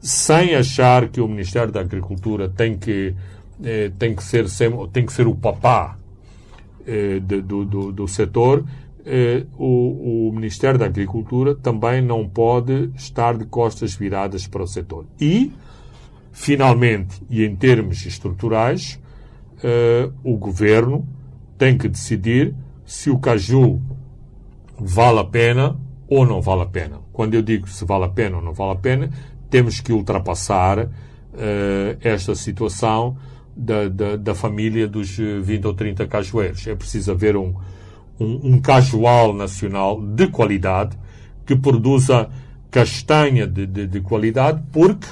[0.00, 3.14] sem achar que o Ministério da Agricultura tem que,
[4.00, 4.46] tem que, ser,
[4.92, 5.96] tem que ser o papá
[6.88, 8.85] eh, do, do, do setor, eh,
[9.56, 15.06] o, o, Ministério da Agricultura também não pode estar de costas viradas para o setor.
[15.20, 15.52] E,
[16.32, 19.00] finalmente, e em termos estruturais,
[19.62, 21.06] eh, o governo
[21.56, 23.80] tem que decidir se o caju
[24.78, 25.76] vale a pena
[26.08, 27.00] ou não vale a pena.
[27.12, 29.10] Quando eu digo se vale a pena ou não vale a pena,
[29.48, 30.90] temos que ultrapassar
[32.00, 33.16] esta situação
[33.56, 36.66] da, da, da, família dos 20 ou 30 cajueiros.
[36.66, 37.54] É preciso haver um,
[38.18, 40.96] um, um cajual nacional de qualidade
[41.44, 42.28] que produza
[42.70, 45.06] castanha de, de, de, qualidade, porque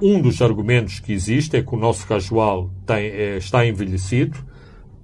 [0.00, 4.38] um dos argumentos que existe é que o nosso cajual tem, é, está envelhecido,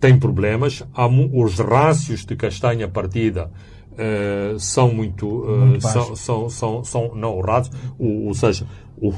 [0.01, 3.51] tem problemas, há, os rácios de castanha partida
[3.93, 8.67] uh, são muito, uh, muito são, são, são, são, não, o rácio, ou, ou seja,
[9.01, 9.13] o,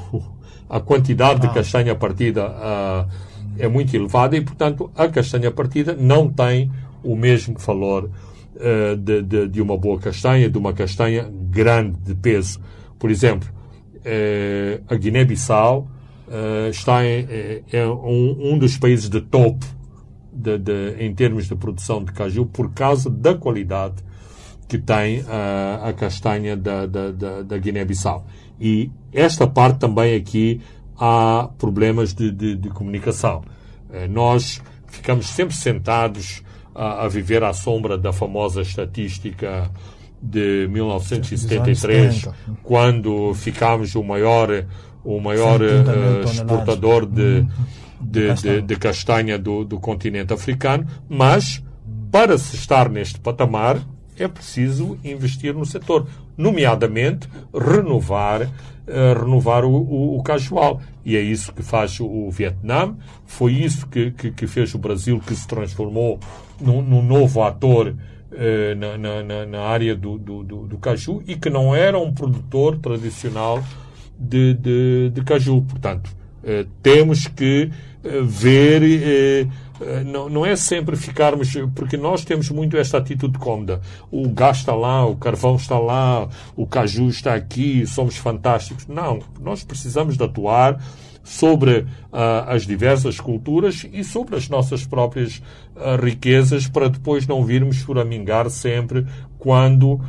[0.68, 1.48] a quantidade ah.
[1.48, 3.10] de castanha partida uh,
[3.58, 6.70] é muito elevada e, portanto, a castanha partida não tem
[7.02, 8.10] o mesmo valor
[8.56, 12.60] uh, de, de, de, uma boa castanha, de uma castanha grande de peso.
[12.98, 13.48] Por exemplo,
[13.96, 15.88] uh, a Guiné-Bissau
[16.28, 17.26] uh, está em,
[17.72, 19.64] é, um, um, dos países de top
[20.32, 23.96] de, em termos de produção de caju por causa da qualidade
[24.68, 25.24] que tem
[25.82, 28.24] a castanha da, da, da, da Guiné-Bissau.
[28.60, 30.60] E esta parte também aqui
[31.00, 33.42] há problemas de, de, de comunicação.
[33.90, 36.42] Eh, nós ficamos sempre sentados
[36.74, 39.70] a, a, viver à sombra da famosa estatística
[40.22, 42.28] de 1973,
[42.62, 44.66] quando ficámos o maior,
[45.02, 47.48] o maior uh, exportador de, uhum.
[48.00, 51.62] de, de, de, castanha do, do continente africano, mas
[52.10, 53.80] para se estar neste patamar
[54.18, 56.06] é preciso investir no setor,
[56.36, 60.80] nomeadamente renovar uh, renovar o, o, o, casual.
[61.04, 62.94] E é isso que faz o, o Vietnã,
[63.26, 66.18] foi isso que, que, que, fez o Brasil, que se transformou
[66.60, 71.50] num, novo ator uh, na, na, na, área do, do, do, do, caju e que
[71.50, 73.62] não era um produtor tradicional
[74.18, 75.62] de, de, de caju.
[75.62, 76.08] Portanto,
[76.42, 77.70] uh, temos que
[78.24, 79.46] ver
[79.80, 83.80] eh, não, não é sempre ficarmos, porque nós temos muito esta atitude cômoda.
[84.10, 88.86] O gás está lá, o carvão está lá, o caju está aqui, somos fantásticos.
[88.86, 90.82] Não, nós precisamos de atuar
[91.30, 91.86] sobre uh,
[92.48, 95.40] as diversas culturas e sobre as nossas próprias
[95.76, 99.06] uh, riquezas para depois não virmos choramingar sempre
[99.38, 100.02] quando uh,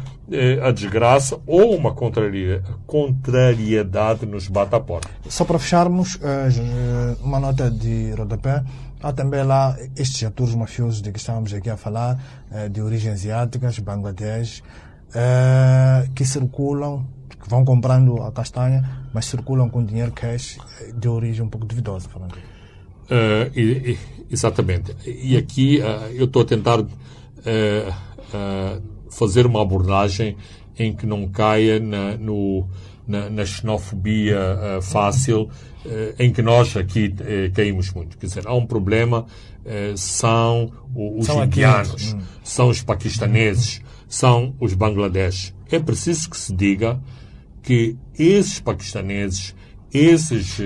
[0.63, 5.11] a desgraça ou uma contrariedade nos bate à porta.
[5.29, 6.17] Só para fecharmos,
[7.21, 8.63] uma nota de rodapé.
[9.03, 12.19] Há também lá estes atores mafiosos de que estávamos aqui a falar,
[12.51, 14.63] eh, de origem asiáticas, Bangladesh,
[15.15, 17.03] eh, que circulam,
[17.51, 18.81] vão comprando a castanha,
[19.13, 22.07] mas circulam com dinheiro cash eh, de origem um pouco duvidosa.
[22.15, 23.61] Uh, e,
[23.91, 23.99] e,
[24.31, 24.95] exatamente.
[25.05, 26.87] E aqui uh, eu estou a tentar uh,
[29.09, 30.37] fazer uma abordagem
[30.79, 32.65] em que não caia na, no,
[33.05, 34.39] na, na xenofobia
[34.81, 35.49] fácil
[36.17, 37.13] em que nós aqui
[37.53, 38.17] caímos muito.
[38.17, 39.25] Quer dizer, há um problema,
[39.97, 42.21] são os são indianos, hum.
[42.41, 45.53] são os paquistaneses, são os bangladesh.
[45.69, 47.01] É preciso que se diga
[47.61, 49.55] que esses paquistaneses,
[49.93, 50.59] esses,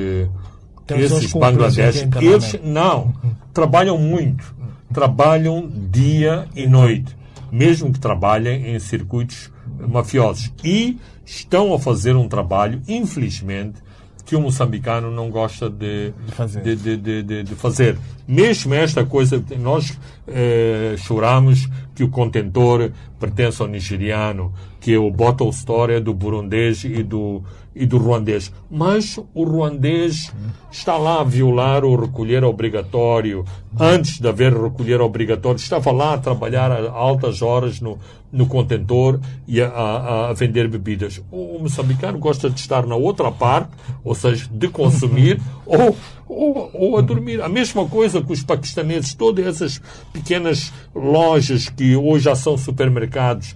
[0.83, 3.13] então, esses bangladesh, eles não,
[3.53, 4.55] trabalham muito,
[4.93, 7.15] trabalham dia e noite,
[7.51, 9.51] mesmo que trabalhem em circuitos
[9.87, 10.51] mafiosos.
[10.63, 13.84] E estão a fazer um trabalho, infelizmente,
[14.25, 16.61] que o moçambicano não gosta de, de fazer.
[16.61, 17.97] De, de, de, fazer.
[18.27, 25.49] Mesmo esta coisa, nós eh, choramos que o contentor pertence ao nigeriano, que o bottle
[25.49, 27.43] store é do burundês e do,
[27.75, 28.51] e do ruandês.
[28.71, 30.31] Mas o ruandês
[30.71, 33.43] está lá a violar o recolher obrigatório.
[33.77, 37.99] Antes de haver recolher obrigatório, estava lá a trabalhar a altas horas no,
[38.31, 41.21] no contentor e a, a, a vender bebidas.
[41.29, 43.71] O, o moçambicano gosta de estar na outra parte,
[44.03, 45.95] ou seja, de consumir ou,
[46.27, 47.41] ou, ou a dormir.
[47.41, 49.81] A mesma coisa que os paquistaneses, todas essas
[50.13, 53.55] pequenas lojas que hoje já são supermercados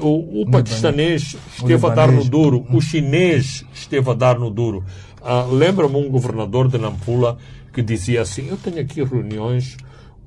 [0.00, 4.84] o, o paquistanês esteve a dar no duro, o chinês esteve a dar no duro.
[5.22, 7.38] Ah, Lembra-me um governador de Nampula
[7.72, 9.76] que dizia assim: Eu tenho aqui reuniões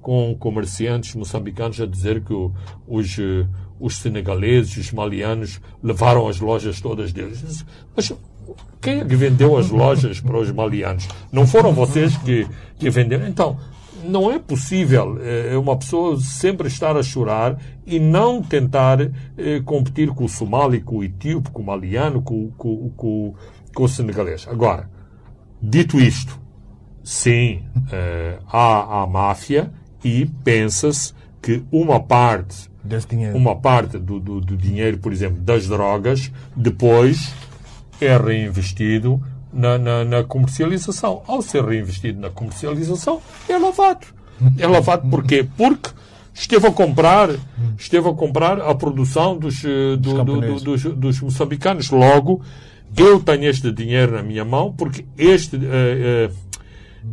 [0.01, 2.51] com comerciantes moçambicanos a dizer que o,
[2.87, 3.45] os, eh,
[3.79, 7.65] os senegaleses, os malianos levaram as lojas todas deles.
[7.95, 8.13] Mas
[8.81, 11.07] quem é que vendeu as lojas para os malianos?
[11.31, 12.47] Não foram vocês que,
[12.79, 13.27] que venderam?
[13.27, 13.57] Então,
[14.03, 18.99] não é possível é, uma pessoa sempre estar a chorar e não tentar
[19.37, 23.33] é, competir com o somali, com o etíope, com o maliano, com, com, com,
[23.73, 24.47] com o senegalês.
[24.47, 24.89] Agora,
[25.61, 26.39] dito isto,
[27.03, 29.71] sim, é, há a máfia
[30.03, 32.69] e pensa-se que uma parte,
[33.33, 37.33] uma parte do, do, do dinheiro, por exemplo, das drogas, depois
[37.99, 39.21] é reinvestido
[39.57, 41.23] na, na, na, comercialização.
[41.27, 44.07] Ao ser reinvestido na comercialização, é lavado.
[44.57, 45.47] É lavado porquê?
[45.57, 45.89] Porque
[46.33, 47.29] esteve a comprar,
[47.77, 51.89] esteve a comprar a produção dos, eh, do, do, do, dos, dos moçambicanos.
[51.89, 52.41] Logo,
[52.95, 56.35] eu tenho este dinheiro na minha mão porque este, uh, uh,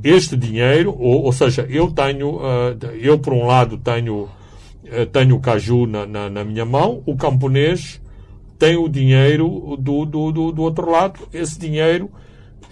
[0.03, 2.41] este dinheiro, ou, ou, seja, eu tenho,
[3.01, 4.29] eu por um lado tenho,
[5.13, 8.01] tenho o caju na, na, na, minha mão, o camponês
[8.59, 12.11] tem o dinheiro do, do, do, do outro lado, esse dinheiro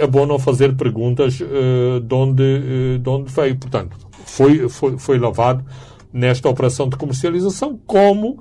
[0.02, 3.56] é bom não fazer perguntas uh, de, onde, uh, de onde veio.
[3.56, 3.96] Portanto,
[4.26, 5.64] foi, foi, foi lavado
[6.12, 8.38] nesta operação de comercialização, como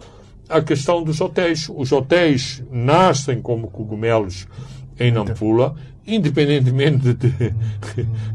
[0.49, 1.69] a questão dos hotéis.
[1.73, 4.47] Os hotéis nascem como cogumelos
[4.99, 7.53] em Nampula independentemente de,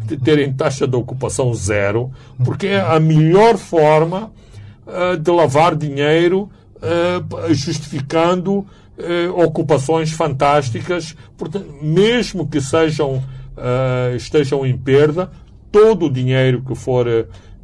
[0.06, 2.10] de terem taxa de ocupação zero,
[2.44, 4.30] porque é a melhor forma
[4.86, 8.66] uh, de lavar dinheiro uh, justificando
[8.98, 13.22] uh, ocupações fantásticas, portanto, mesmo que sejam
[14.14, 15.30] estejam em perda,
[15.72, 17.06] todo o dinheiro que for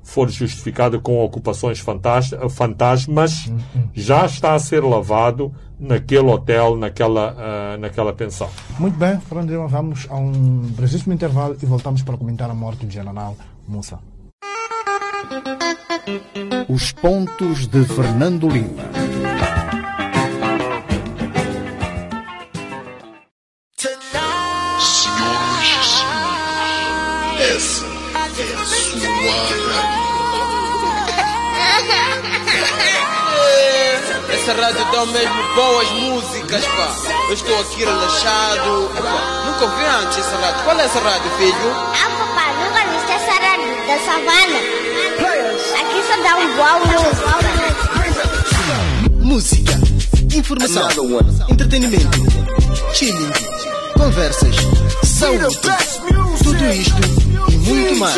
[0.03, 1.83] for justificado com ocupações
[2.51, 3.51] fantasmas,
[3.95, 8.49] já está a ser lavado naquele hotel, naquela, uh, naquela pensão.
[8.79, 10.33] Muito bem, Fernando Lima, vamos a um
[10.77, 13.99] brevíssimo intervalo e voltamos para comentar a morte de general Musa.
[16.69, 19.12] Os pontos de Fernando Lima.
[34.53, 36.95] Essa rádio dá mesmo boas músicas, pá.
[37.27, 38.91] Eu estou aqui relaxado.
[38.99, 40.65] Epá, nunca ouvi antes essa rádio.
[40.65, 41.71] Qual é essa rádio, filho?
[41.73, 44.61] Ah, papá, nunca viste essa rádio da savana?
[45.81, 46.77] Aqui só dá um bom
[49.25, 49.73] música.
[49.73, 49.73] Música,
[50.37, 50.91] informação,
[51.49, 52.21] entretenimento,
[52.93, 53.33] chilling,
[53.97, 54.55] conversas,
[55.03, 55.59] saúde.
[56.45, 57.01] Tudo isto
[57.49, 58.17] e muito mais.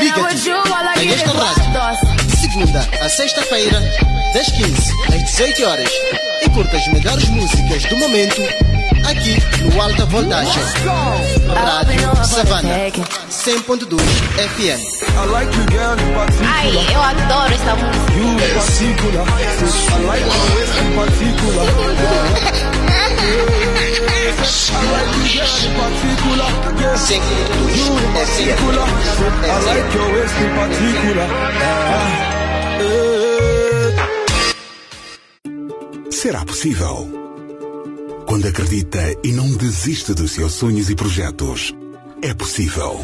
[0.00, 2.26] Liga-te a esta rádio.
[2.26, 3.80] De segunda a sexta-feira
[4.32, 5.90] das 15 às 18 horas.
[6.42, 8.42] E curta as melhores músicas do momento
[9.08, 10.62] aqui no Alta Voltagem.
[11.54, 12.68] Rádio Savana
[13.30, 14.00] 100.2
[14.56, 14.80] FM.
[16.46, 18.12] Ai, eu adoro esta música.
[36.22, 37.08] Será possível?
[38.28, 41.74] Quando acredita e não desiste dos seus sonhos e projetos,
[42.22, 43.00] é possível.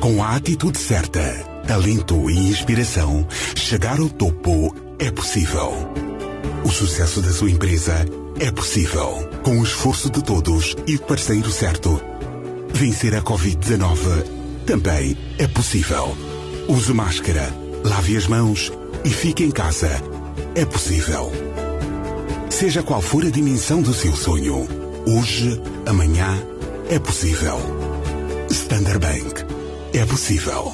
[0.00, 1.20] Com a atitude certa,
[1.66, 5.74] talento e inspiração, chegar ao topo é possível.
[6.64, 8.06] O sucesso da sua empresa
[8.40, 9.28] é possível.
[9.42, 12.00] Com o esforço de todos e o parceiro certo.
[12.72, 14.24] Vencer a Covid-19
[14.64, 16.16] também é possível.
[16.66, 17.54] Use máscara,
[17.84, 18.72] lave as mãos
[19.04, 19.90] e fique em casa.
[20.54, 21.53] É possível.
[22.54, 24.68] Seja qual for a dimensão do seu sonho,
[25.08, 26.40] hoje, amanhã,
[26.88, 27.58] é possível.
[28.48, 29.44] Standard Bank.
[29.92, 30.72] É possível.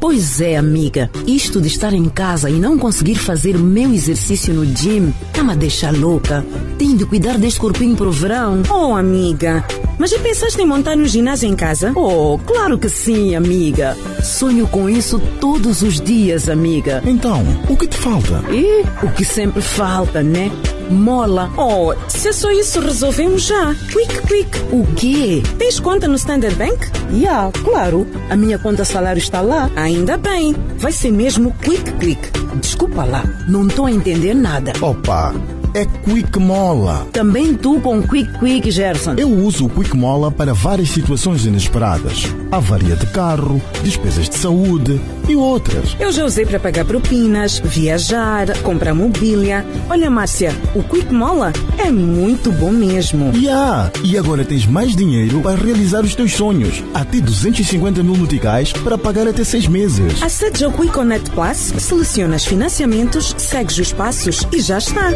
[0.00, 1.08] Pois é, amiga.
[1.24, 5.44] Isto de estar em casa e não conseguir fazer o meu exercício no gym tá
[5.44, 6.44] me deixa louca.
[6.76, 8.60] Tenho de cuidar deste corpinho pro verão.
[8.68, 9.64] Oh, amiga.
[10.02, 11.92] Mas já pensaste em montar um ginásio em casa?
[11.94, 13.96] Oh, claro que sim, amiga.
[14.20, 17.00] Sonho com isso todos os dias, amiga.
[17.06, 18.42] Então, o que te falta?
[18.50, 20.50] E o que sempre falta, né?
[20.90, 21.52] mola.
[21.56, 23.76] Oh, se é só isso, resolvemos já.
[23.92, 24.58] Quick, quick.
[24.72, 25.40] O quê?
[25.56, 26.84] Tens conta no Standard Bank?
[27.12, 28.04] Yeah, claro.
[28.28, 29.70] A minha conta salário está lá.
[29.76, 30.56] Ainda bem.
[30.78, 32.28] Vai ser mesmo quick, quick.
[32.60, 34.72] Desculpa lá, não estou a entender nada.
[34.82, 35.32] Opa!
[35.74, 37.06] É Quick Mola.
[37.12, 39.14] Também tu com Quick Quick, Gerson.
[39.16, 42.24] Eu uso o Quick Mola para várias situações inesperadas.
[42.50, 45.00] Avaria de carro, despesas de saúde
[45.30, 45.96] e outras.
[45.98, 49.64] Eu já usei para pagar propinas, viajar, comprar mobília.
[49.88, 53.32] Olha, Márcia, o Quick Mola é muito bom mesmo.
[53.36, 53.90] Yeah.
[54.04, 56.82] E agora tens mais dinheiro para realizar os teus sonhos.
[56.94, 60.22] Até 250 mil noticais para pagar até seis meses.
[60.22, 65.10] Acede ao Quick Connect Plus, selecionas financiamentos, segues os passos e já está.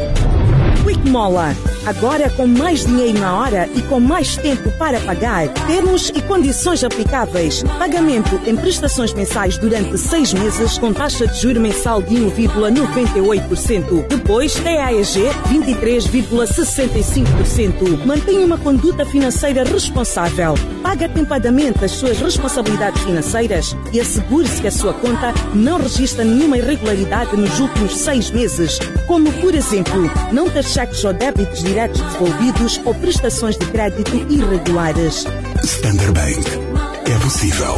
[0.84, 1.54] Quick Mola.
[1.86, 5.46] Agora com mais dinheiro na hora e com mais tempo para pagar.
[5.68, 7.62] Termos e condições aplicáveis.
[7.78, 14.08] Pagamento em prestações mensais durante seis meses com taxa de juro mensal de 1,98%.
[14.08, 18.04] Depois, TAEG 23,65%.
[18.04, 20.54] Mantenha uma conduta financeira responsável.
[20.82, 26.58] Paga atempadamente as suas responsabilidades financeiras e assegure-se que a sua conta não registra nenhuma
[26.58, 32.80] irregularidade nos últimos seis meses, como, por exemplo, não ter cheques ou débitos diretos devolvidos
[32.84, 35.26] ou prestações de crédito irregulares.
[35.62, 36.66] Standard Bank.
[37.10, 37.74] É possível.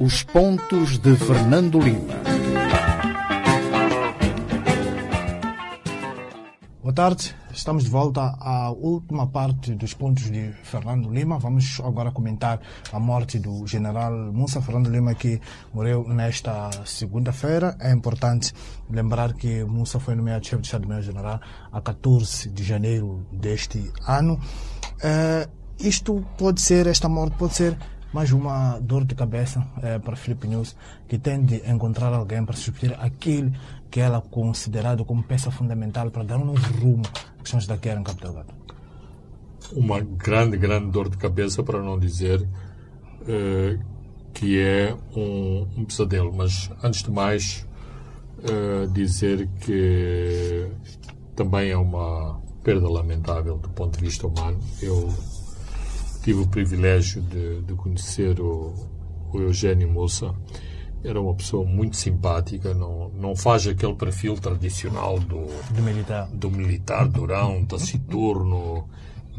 [0.00, 2.27] Os pontos de Fernando Lima.
[6.98, 11.38] Tarde, estamos de volta à última parte dos pontos de Fernando Lima.
[11.38, 12.60] Vamos agora comentar
[12.92, 15.40] a morte do general Musa Fernando Lima, que
[15.72, 17.76] morreu nesta segunda-feira.
[17.78, 18.52] É importante
[18.90, 21.40] lembrar que Musa foi nomeado chefe de Estado-Maior-General
[21.70, 24.40] a 14 de janeiro deste ano.
[24.96, 27.78] Uh, isto pode ser, esta morte pode ser
[28.12, 30.74] mais uma dor de cabeça é, para Felipe News,
[31.06, 33.52] que tem de encontrar alguém para substituir aquele
[33.90, 37.02] que ela considerado como peça fundamental para dar um novo rumo
[37.36, 38.54] às questões da guerra em Cabo Delgado.
[39.72, 43.84] Uma grande, grande dor de cabeça, para não dizer uh,
[44.32, 46.32] que é um, um, pesadelo.
[46.34, 47.66] Mas, antes de mais,
[48.38, 50.70] uh, dizer que
[51.36, 54.58] também é uma perda lamentável do ponto de vista humano.
[54.80, 55.12] Eu
[56.22, 58.74] tive o privilégio de, de conhecer o,
[59.32, 60.34] o Eugênio Moça.
[61.04, 66.50] Era uma pessoa muito simpática, não, não faz aquele perfil tradicional do, do militar, do
[66.50, 68.88] militar durão, taciturno,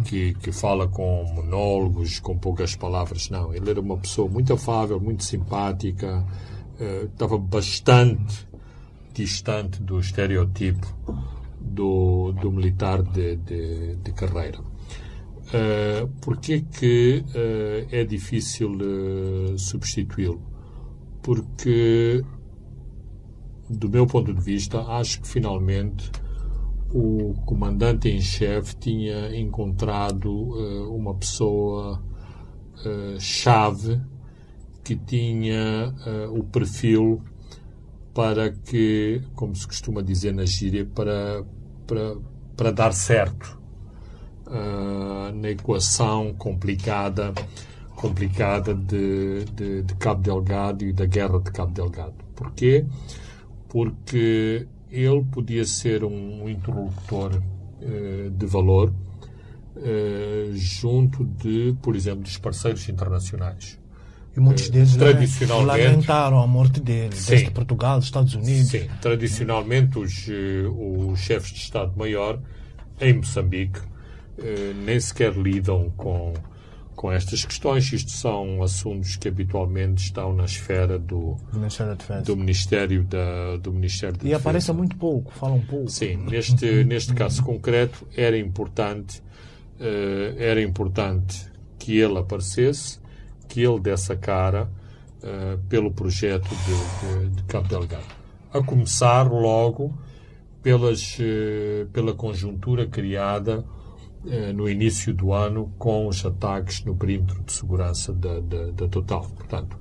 [0.06, 3.30] que, que fala com monólogos, com poucas palavras.
[3.30, 6.26] Não, ele era uma pessoa muito afável, muito simpática,
[6.80, 8.48] uh, estava bastante
[9.14, 10.88] distante do estereotipo
[11.60, 14.60] do, do militar de, de, de carreira.
[15.50, 20.39] Uh, Porquê que uh, é difícil uh, substituí-lo?
[21.24, 22.24] Porque,
[23.68, 26.12] do meu ponto de vista, acho que finalmente
[26.93, 32.04] o comandante em chefe tinha encontrado uh, uma pessoa
[33.20, 34.00] chave
[34.86, 35.93] que tinha
[36.32, 37.22] o perfil
[38.14, 41.43] para que, como se costuma dizer na gíria, para,
[41.86, 42.16] para,
[42.56, 43.59] para dar certo
[44.50, 47.34] uh, na equação complicada
[47.95, 52.14] complicada de, de, de, Cabo Delgado e da guerra de Cabo Delgado.
[52.34, 52.86] Porquê?
[53.68, 58.93] Porque ele podia ser um interlocutor uh, de valor
[59.76, 63.78] uh, junto de, por exemplo, dos parceiros internacionais.
[64.36, 68.70] E muitos deles lamentaram a morte dele, sim, desde Portugal, Estados Unidos.
[68.70, 70.30] Sim, tradicionalmente os,
[71.10, 72.39] os chefes de Estado-Maior
[73.02, 73.82] em Moçambique
[74.42, 76.34] eh, nem sequer lidam com,
[76.96, 77.92] com estas questões.
[77.92, 82.22] Isto são assuntos que habitualmente estão na esfera do, Ministério da Defesa.
[82.24, 84.42] Do Ministério da, do Ministério da e Defesa.
[84.42, 85.90] aparecem muito pouco, falam pouco.
[85.90, 89.22] Sim, neste, neste caso concreto era importante,
[89.80, 93.00] uh, era importante que ele aparecesse,
[93.48, 94.70] que ele desse a cara
[95.24, 98.20] uh, pelo projeto de, de, de Cabo Delgado.
[98.52, 99.98] A começar logo
[100.62, 101.18] pelas,
[101.94, 103.79] pela conjuntura criada eh,
[104.53, 109.22] no início do ano com os ataques no perímetro de segurança da, da, da Total.
[109.22, 109.78] Portanto,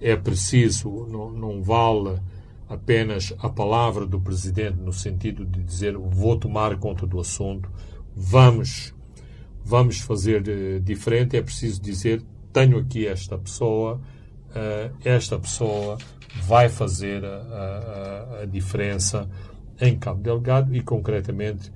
[0.00, 2.20] é preciso, não, não vale
[2.68, 7.70] apenas a palavra do Presidente no sentido de dizer vou tomar conta do assunto,
[8.14, 8.94] vamos,
[9.64, 12.22] vamos fazer uh, diferente, é preciso dizer
[12.52, 14.00] tenho aqui esta pessoa,
[14.50, 15.96] uh, esta pessoa
[16.42, 19.28] vai fazer a, a, a diferença
[19.80, 21.72] em Cabo Delgado e concretamente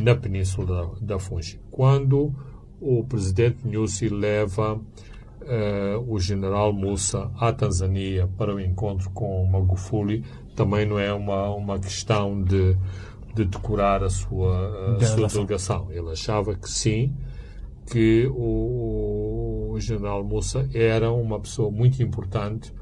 [0.00, 0.66] na Península
[1.00, 1.60] da, da Fungi.
[1.70, 2.34] Quando
[2.80, 10.24] o presidente Nyusi leva uh, o general Musa à Tanzânia para o encontro com Magufuli,
[10.54, 12.76] também não é uma, uma questão de,
[13.34, 15.88] de decorar a sua, a sua delegação.
[15.90, 17.14] Ele achava que sim,
[17.86, 22.72] que o, o general Musa era uma pessoa muito importante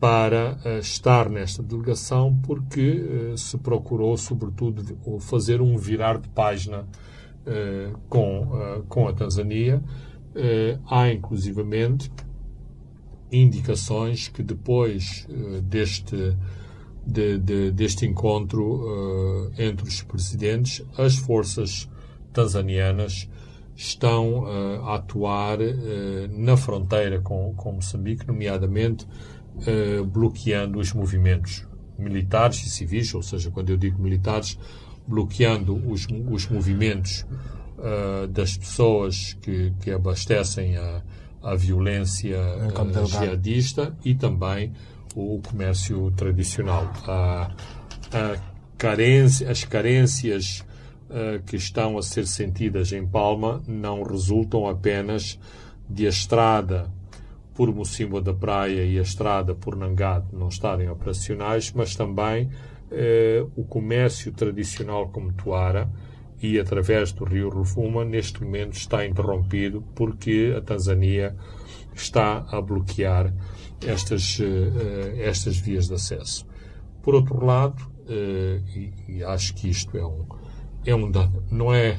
[0.00, 6.80] para uh, estar nesta delegação, porque uh, se procurou, sobretudo, fazer um virar de página
[7.46, 9.82] uh, com, com a Tanzânia.
[10.86, 12.10] há, inclusivamente,
[13.30, 15.26] indicações que depois
[15.62, 16.36] deste,
[17.06, 21.88] de, de, deste encontro entre os presidentes, as forças
[22.32, 23.28] tanzanianas
[23.76, 24.44] estão
[24.84, 25.58] a atuar
[26.30, 29.06] na fronteira com, com Moçambique, nomeadamente
[29.66, 31.66] eh, bloqueando os movimentos
[31.98, 34.58] militares e civis, ou seja, quando eu digo militares,
[35.06, 37.26] bloqueando os, os movimentos
[37.78, 41.02] uh, das pessoas que, que abastecem a,
[41.42, 44.72] a violência uh, jihadista e também
[45.14, 46.90] o comércio tradicional.
[47.06, 47.54] A,
[48.12, 48.36] a
[48.76, 50.64] carência, as carências
[51.10, 55.38] uh, que estão a ser sentidas em Palma não resultam apenas
[55.88, 56.90] de a estrada
[57.54, 62.50] por Mocimboa da Praia e a estrada por Nangado não estarem operacionais, mas também
[62.90, 65.90] eh, o comércio tradicional como Tuara
[66.42, 71.34] e através do rio Rufuma neste momento está interrompido porque a Tanzânia
[71.94, 73.32] está a bloquear
[73.86, 76.46] estas, eh, estas vias de acesso.
[77.02, 80.26] Por outro lado, eh, e, e, acho que isto é um,
[80.84, 81.96] é um dado, não é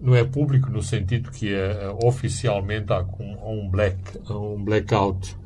[0.00, 3.04] não é público no sentido que é, oficialmente há
[3.44, 3.96] um, black,
[4.30, 5.36] um blackout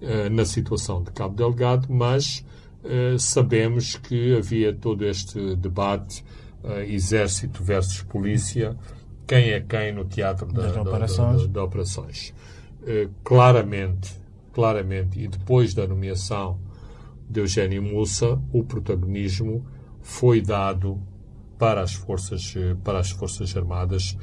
[0.00, 2.44] uh, na situação de Cabo Delgado, mas
[2.82, 6.24] uh, sabemos que havia todo este debate
[6.64, 8.76] uh, exército versus polícia,
[9.26, 11.42] quem é quem no teatro da, da, operações.
[11.42, 12.34] Da, da, operações.
[13.22, 14.14] claramente,
[14.52, 16.58] claramente, e depois da nomeação
[17.28, 19.64] de Eugênio Mussa, o protagonismo
[20.00, 21.00] foi dado
[21.60, 24.16] para as forças, para as forças armadas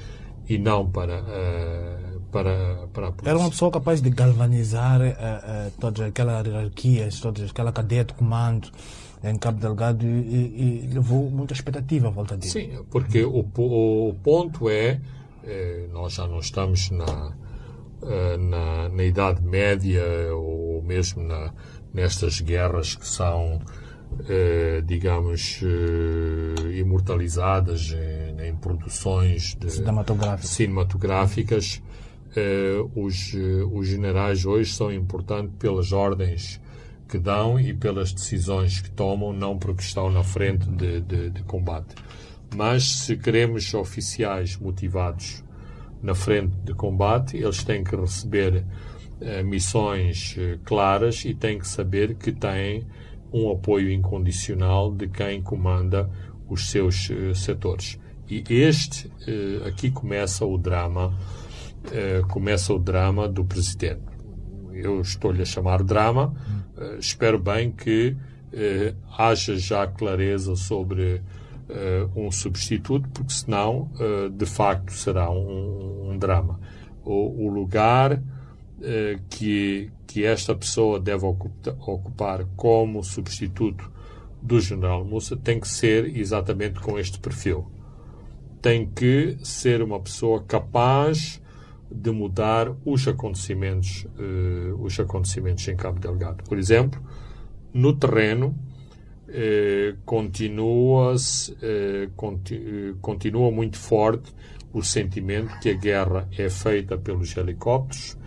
[0.49, 3.29] e não para, uh, para, para a polícia.
[3.29, 8.13] Era uma pessoa capaz de galvanizar uh, uh, todas aquelas hierarquias, toda aquela cadeia de
[8.15, 8.69] comando
[9.23, 12.51] em Cabo Delgado e, e, e, levou muita expectativa à volta dele.
[12.51, 14.99] Sim, porque o, o ponto é,
[15.91, 17.35] nós já não estamos na,
[18.39, 20.03] na, na Idade Média
[20.35, 21.51] ou mesmo na,
[21.93, 23.86] nestas guerras que são eh,
[24.85, 29.57] digamos, eh, imortalizadas em, em, produções
[30.41, 31.81] cinematográficas.
[32.35, 33.33] Eh, os,
[33.71, 36.59] os generais hoje são importantes pelas ordens
[37.07, 41.43] que dão e pelas decisões que tomam, não porque estão na frente de, de, de
[41.43, 41.95] combate.
[42.55, 45.43] Mas se queremos oficiais motivados
[46.01, 48.65] na frente de combate, eles têm que receber
[49.43, 52.85] missões claras e têm que saber que têm
[53.31, 56.09] um apoio incondicional de quem comanda
[56.49, 57.99] os seus uh, setores.
[58.29, 61.13] E este, uh, aqui começa o drama,
[61.85, 64.01] uh, começa o drama do presidente.
[64.73, 66.35] Eu estou-lhe a chamar drama,
[66.99, 68.15] espero bem que
[69.17, 71.23] haja já clareza sobre
[72.15, 73.89] um substituto, porque senão,
[74.31, 76.59] de facto, será um, drama.
[77.03, 78.21] O lugar
[79.29, 83.91] que, que esta pessoa deve ocupar como substituto
[84.41, 87.67] do general Mussa tem que ser exatamente com este perfil.
[88.61, 91.41] Tem que ser uma pessoa capaz
[91.89, 96.43] de mudar os acontecimentos, uh, os acontecimentos em Cabo Delgado.
[96.43, 97.01] Por exemplo,
[97.73, 98.57] no terreno
[99.27, 101.15] uh, continua,
[102.15, 104.33] conti continua muito forte
[104.73, 108.17] o sentimento que a guerra é feita pelos helicópteros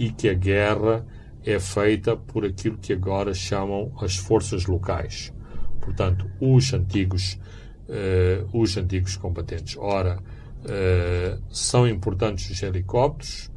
[0.00, 1.06] e que a guerra
[1.44, 5.30] é feita por aquilo que agora chamam as forças locais.
[5.78, 7.38] Portanto, os antigos,
[7.86, 9.76] uh, os antigos combatentes.
[9.76, 13.50] Ora, uh, são importantes os helicópteros,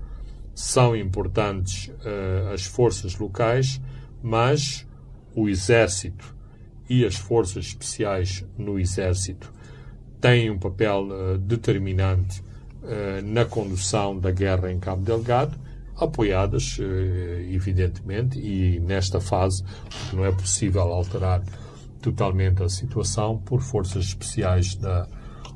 [0.53, 3.79] são importantes uh, as forças locais,
[4.21, 4.85] mas
[5.33, 6.35] o exército
[6.89, 9.51] e as forças especiais no exército
[10.19, 11.07] têm um papel
[11.39, 12.43] determinante
[13.23, 15.57] na condução da guerra em Cabo Delgado
[15.97, 19.63] apoiadas, eh, evidentemente, e nesta fase
[20.11, 21.43] não é possível alterar
[22.01, 25.07] totalmente a situação por forças especiais da,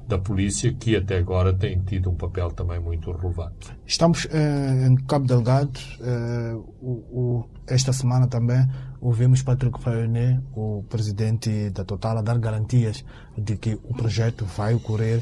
[0.07, 3.69] da polícia, que até agora têm tido um papel também muito relevante.
[3.85, 5.79] Estamos eh, em Cabo Delgado.
[5.99, 8.65] Eh, o, o, esta semana também
[9.01, 13.03] ouvimos Patrick Fayonet, o presidente da Total, a dar garantias
[13.37, 15.21] de que o projeto vai ocorrer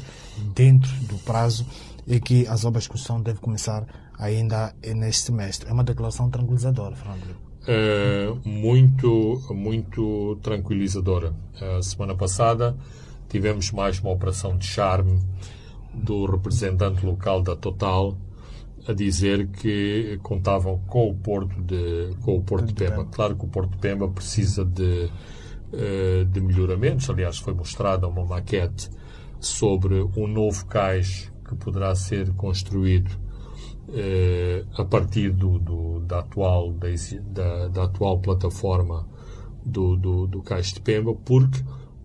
[0.54, 1.66] dentro do prazo
[2.06, 3.84] e que as obras de construção devem começar
[4.18, 5.68] ainda neste semestre.
[5.68, 7.36] É uma declaração tranquilizadora, Fernando.
[7.66, 11.34] É, muito, muito tranquilizadora.
[11.60, 12.76] A semana passada
[13.28, 15.20] tivemos mais uma operação de charme
[15.92, 18.16] do representante local da Total
[18.86, 23.04] a dizer que contavam com o Porto de, com o Porto de Pemba.
[23.06, 25.10] Claro que o Porto de Pemba precisa de,
[25.72, 27.10] eh, de melhoramentos.
[27.10, 28.88] Aliás, foi mostrada uma maquete
[29.40, 33.10] sobre um novo cais que poderá ser construído
[33.92, 39.06] eh, a partir do, do, da, atual, da, da, atual plataforma
[39.64, 41.62] do, do, do Cais de Pemba, porque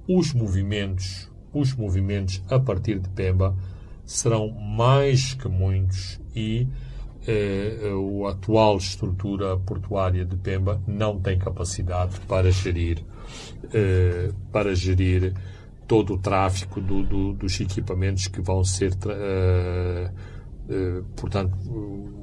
[0.07, 3.55] os movimentos, os movimentos a partir de Pemba
[4.05, 6.67] serão mais que muitos e
[7.27, 7.91] eh,
[8.25, 13.03] a atual estrutura portuária de Pemba não tem capacidade para gerir,
[13.73, 15.33] eh, para gerir
[15.87, 20.11] todo o tráfego do, do, dos equipamentos que vão ser eh,
[21.15, 21.57] portanto,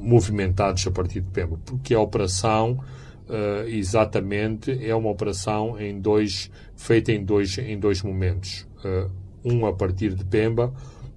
[0.00, 2.80] movimentados a partir de Pemba, porque a operação
[3.28, 8.66] uh, exatamente é uma operação em dois, feita em dois, em dois momentos.
[8.84, 9.10] Uh,
[9.44, 10.74] um a partir de Pemba,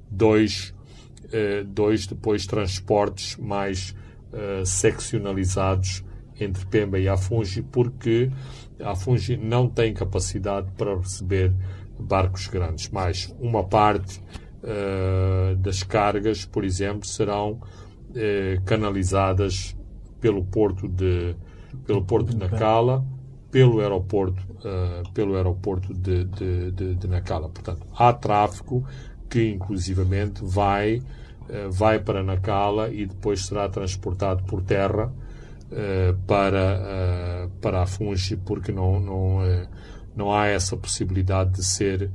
[0.09, 0.73] dois,
[1.65, 3.95] dois depois transportes mais
[4.63, 6.03] seccionalizados
[6.39, 8.29] entre Pemba e Afungi, porque
[8.79, 11.51] Afungi não tem capacidade para receber
[11.99, 14.21] barcos grandes, mais uma parte
[14.63, 19.75] uh, das cargas, por exemplo, serão uh, canalizadas
[20.19, 21.35] pelo porto de
[21.85, 23.03] pelo porto de Nacala,
[23.49, 27.49] pelo aeroporto uh, pelo aeroporto de, de, de, de, Nacala.
[27.49, 28.85] Portanto, há tráfego
[29.29, 31.01] que inclusivamente vai
[31.69, 35.11] vai para Nacala e depois será transportado por terra
[36.25, 39.39] para para a Fungi porque não não
[40.15, 42.09] não há essa possibilidade de ser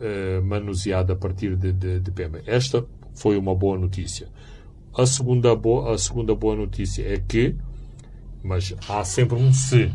[0.00, 2.40] uh, manuseada a partir de, de, de Pemba.
[2.46, 2.84] Esta
[3.14, 4.28] foi uma boa notícia.
[4.96, 7.54] A segunda, boa, a segunda boa notícia é que,
[8.42, 9.92] mas há sempre um se.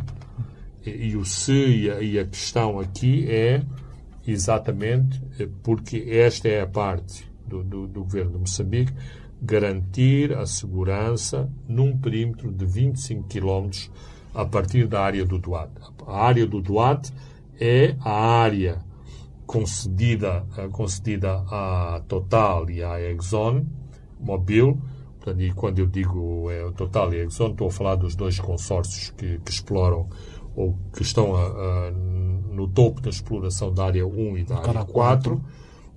[0.86, 3.62] E, e o se e a, e a questão aqui é
[4.26, 8.94] exatamente eh, porque esta é a parte do, do, do governo de Moçambique
[9.42, 13.70] garantir a segurança num perímetro de 25 km
[14.34, 15.70] a partir da área do Duat.
[16.08, 17.12] A área do Duat
[17.60, 18.80] é a área
[19.46, 23.66] concedida, eh, concedida à Total e à Exxon
[24.20, 24.80] Mobil.
[25.18, 29.12] Portanto, e quando eu digo é, Total e Exxon, estou a falar dos dois consórcios
[29.12, 30.08] que, que exploram
[30.56, 34.86] ou que estão a, a, no topo da exploração da área 1 e da área
[34.86, 35.44] 4.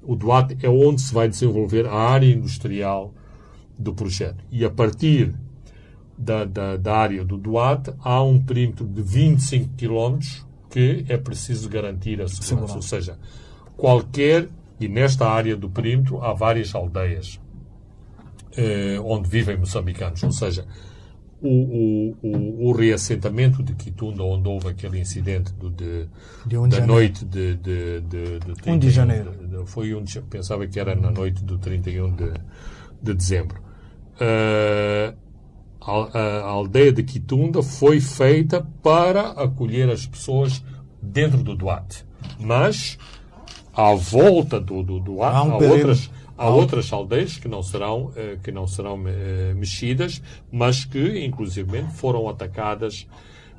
[0.02, 3.12] O Duat é onde se vai desenvolver a área industrial
[3.78, 4.44] do projeto.
[4.50, 5.34] E a partir
[6.16, 10.18] da, da, da área do Duat há um perímetro de 25 km
[10.70, 12.76] que é preciso garantir a segurança.
[12.76, 13.18] Ou seja,
[13.76, 14.48] qualquer,
[14.80, 17.40] e nesta área do perímetro há várias aldeias
[18.56, 20.22] eh, onde vivem moçambicanos.
[20.22, 20.66] Ou seja,
[21.40, 26.08] o, o, o, o, reassentamento de Quitunda, onde houve aquele incidente do, de,
[26.44, 29.32] de da de noite de, de, de, de 1 de janeiro.
[29.66, 32.32] foi um de, pensava que era na noite do 31 de,
[33.00, 33.62] de dezembro.
[34.14, 35.16] Uh,
[35.80, 40.62] a, aldeia de Quitunda foi feita para acolher as pessoas
[41.00, 42.04] dentro do Duarte.
[42.38, 42.98] Mas,
[43.72, 48.12] à volta do, do Duarte, há, um há outras, há outras aldeias que não serão,
[48.16, 50.20] eh, que não serão eh, mexidas,
[50.50, 53.06] mas que, inclusive, foram atacadas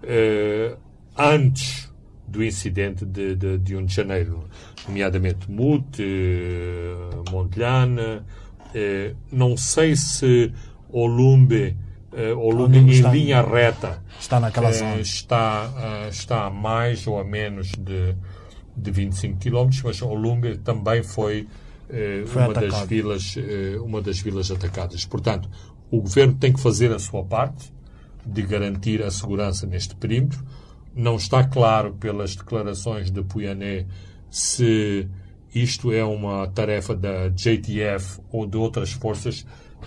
[0.04, 0.76] eh,
[1.18, 1.90] antes
[2.28, 4.44] do incidente de, de, de 1 de janeiro,
[4.88, 6.06] nomeadamente Mute,
[7.32, 8.24] Montelhana,
[9.32, 10.54] não sei se
[10.92, 11.76] Olumbe
[12.14, 15.00] uh, Olumbe em está, linha reta está naquela uh, zona.
[15.00, 15.70] está
[16.06, 18.16] uh, está a mais ou a menos de
[18.76, 21.48] de 25 km mas Olumbe também foi,
[22.28, 22.72] foi uma atacado.
[22.72, 23.36] das vilas
[23.84, 25.04] uma das vilas atacadas.
[25.06, 25.50] Portanto
[25.92, 27.74] o governo tem que fazer a sua parte
[28.26, 30.42] de garantir a segurança neste perímetro.
[30.96, 33.86] Não está claro pelas declarações de Puyané
[34.30, 35.10] se
[35.54, 39.46] isto é uma tarefa da JTF ou de outras forças.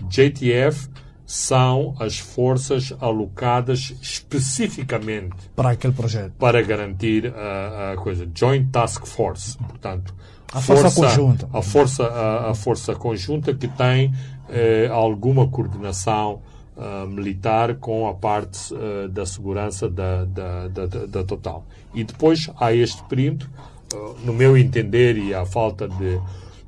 [0.09, 0.89] JTF
[1.27, 6.33] são as forças alocadas especificamente para aquele projeto.
[6.39, 8.29] para garantir a, a coisa.
[8.35, 10.15] Joint Task Force, portanto
[10.53, 11.49] a força, força conjunta.
[11.53, 14.13] a força a, a, força conjunta que tem
[14.51, 16.43] eh, alguma coordenação
[16.77, 21.65] uh, militar com a parte uh, da segurança da, da, da, da, Total.
[21.95, 23.49] E depois há este perímetro
[23.95, 26.21] uh, no meu entender e à falta de,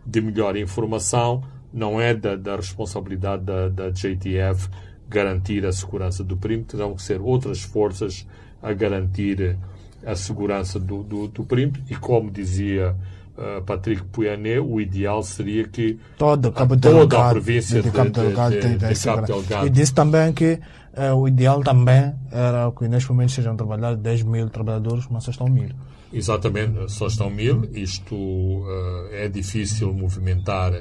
[0.06, 1.42] de melhor informação
[1.74, 4.68] não é da, da responsabilidade da, da JTF
[5.08, 8.26] garantir a segurança do perímetro, terão que ser outras forças
[8.62, 9.58] a garantir
[10.06, 12.94] a segurança do, do, do perímetro e, como dizia
[13.36, 18.10] uh, Patrick Pouyanné, o ideal seria que toda, Cabo toda Delgado, a província de, Cabo
[18.10, 19.66] Delgado, de, tem, de, de Cabo Delgado.
[19.66, 20.60] E disse também que
[20.96, 25.30] uh, o ideal também era que neste momento sejam trabalhados 10 mil trabalhadores, mas só
[25.30, 25.70] estão mil.
[26.12, 27.68] Exatamente, só estão mil.
[27.72, 30.72] Isto uh, é difícil movimentar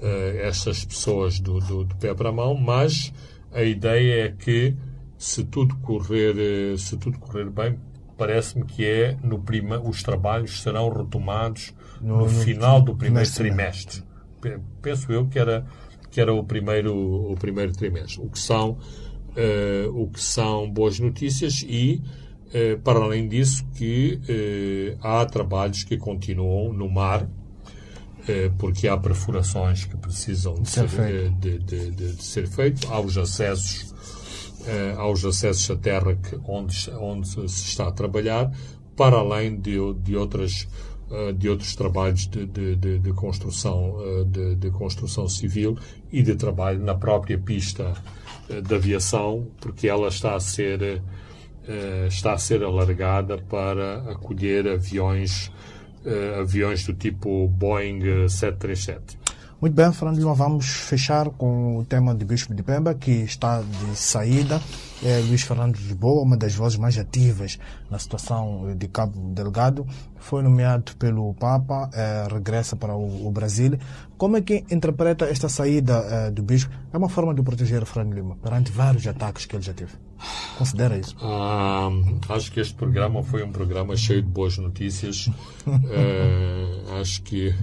[0.00, 3.12] uh, estas pessoas do, do, do, pé para a mão, mas
[3.52, 4.74] a ideia é que
[5.16, 6.34] se tudo correr,
[6.72, 7.78] uh, se tudo correr bem,
[8.16, 14.02] parece-me que é no prima, os trabalhos serão retomados no, no, final do primeiro trimestre.
[14.80, 15.66] Penso eu que era
[16.10, 16.92] que era o primeiro
[17.30, 18.20] o primeiro trimestre.
[18.20, 22.02] O que são uh, o que são boas notícias e
[22.82, 24.18] para além disso que
[25.00, 27.39] há trabalhos que continuam no mar eh,
[28.58, 33.00] porque há perfurações que precisam de ser, eh, de, de, de, de ser feitos, há
[33.00, 33.94] os acessos,
[34.66, 38.52] eh, há os acessos à terra que, onde, onde se está a trabalhar,
[38.96, 40.68] para além de, de outras
[41.36, 43.96] de outros trabalhos de, de, de construção
[44.28, 45.76] de, de, construção civil
[46.12, 47.94] e de trabalho na própria pista
[48.48, 51.02] de aviação porque ela está a ser
[52.06, 55.50] está a ser alargada para acolher aviões
[56.40, 59.18] aviões do tipo Boeing 737.
[59.22, 63.10] Eh, Muito bem, Fernando Lima, vamos fechar com o tema de Bispo de Pemba, que
[63.10, 64.60] está de saída.
[65.02, 67.58] É Fernando de Lisboa, uma das vozes mais ativas
[67.90, 69.86] na situação de Cabo Delgado,
[70.18, 73.78] foi nomeado pelo Papa, é, regressa para o, o, Brasil.
[74.18, 76.70] Como é que interpreta esta saída é, do Bispo?
[76.92, 80.09] É uma forma de proteger Fernando Lima perante vários ataques que ele já teve.
[80.56, 81.16] Considera isso?
[81.20, 81.88] Ah,
[82.28, 85.30] acho que este programa foi um programa cheio de boas notícias.
[85.90, 87.54] é, acho que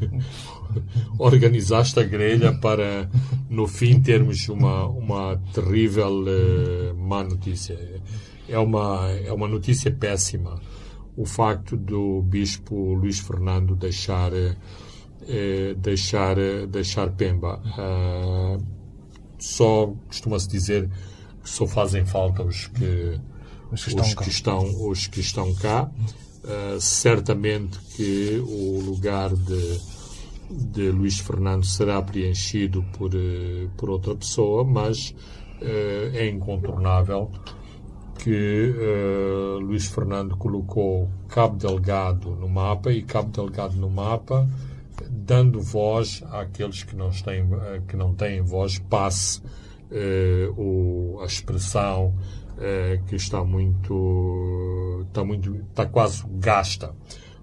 [1.19, 3.09] organizaste a grelha para,
[3.49, 7.77] no fim, termos uma, uma terrível uh, má notícia.
[8.49, 10.59] É uma, é uma notícia péssima
[11.17, 16.37] o facto do bispo Luís Fernando deixar, uh, deixar,
[16.69, 17.59] deixar Pemba.
[17.75, 18.63] Uh,
[19.39, 20.89] só costuma-se dizer
[21.47, 23.19] só fazem falta os que,
[23.71, 24.23] Os que os estão cá.
[24.23, 25.91] que estão, os que estão cá.
[26.43, 29.79] Uh, certamente que o lugar de,
[30.49, 35.13] de Luís Fernando será preenchido por, eh, por outra pessoa, mas
[35.61, 37.31] eh, é incontornável
[38.17, 44.47] que eh, Luís Fernando colocou Cabo Delgado no mapa e Cabo Delgado no mapa,
[45.09, 47.45] dando voz àqueles que não têm,
[47.87, 49.41] que não têm voz, passe
[49.91, 52.13] eh, o, a expressão
[52.59, 56.93] eh, que está muito, está muito, está quase gasta.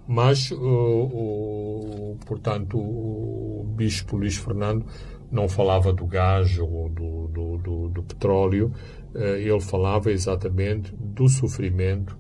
[0.07, 4.85] Mas, o- portanto, o bispo Luís Fernando
[5.33, 8.73] não falava do gás ou do, do, do, do petróleo,
[9.15, 12.17] eh, ele falava exatamente do sofrimento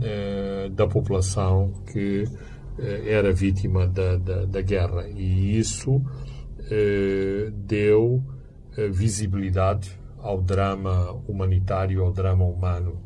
[0.00, 2.24] eh, da população que
[2.78, 5.08] eh, era vítima da, da, da guerra.
[5.08, 6.02] E isso
[6.70, 8.33] eh, deu eh,
[8.90, 13.00] visibilidade ao drama humanitário, ao drama humano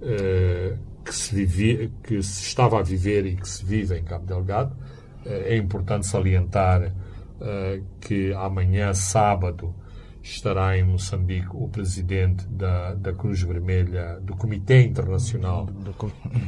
[0.00, 4.26] eh, que, se vivia, que se estava a viver e que se vive em Cabo
[4.26, 4.76] Delgado.
[5.24, 6.94] Eh, é importante salientar
[7.40, 9.74] eh, que amanhã, sábado,
[10.22, 15.68] estará em Moçambique o presidente da, da Cruz Vermelha, do Comitê Internacional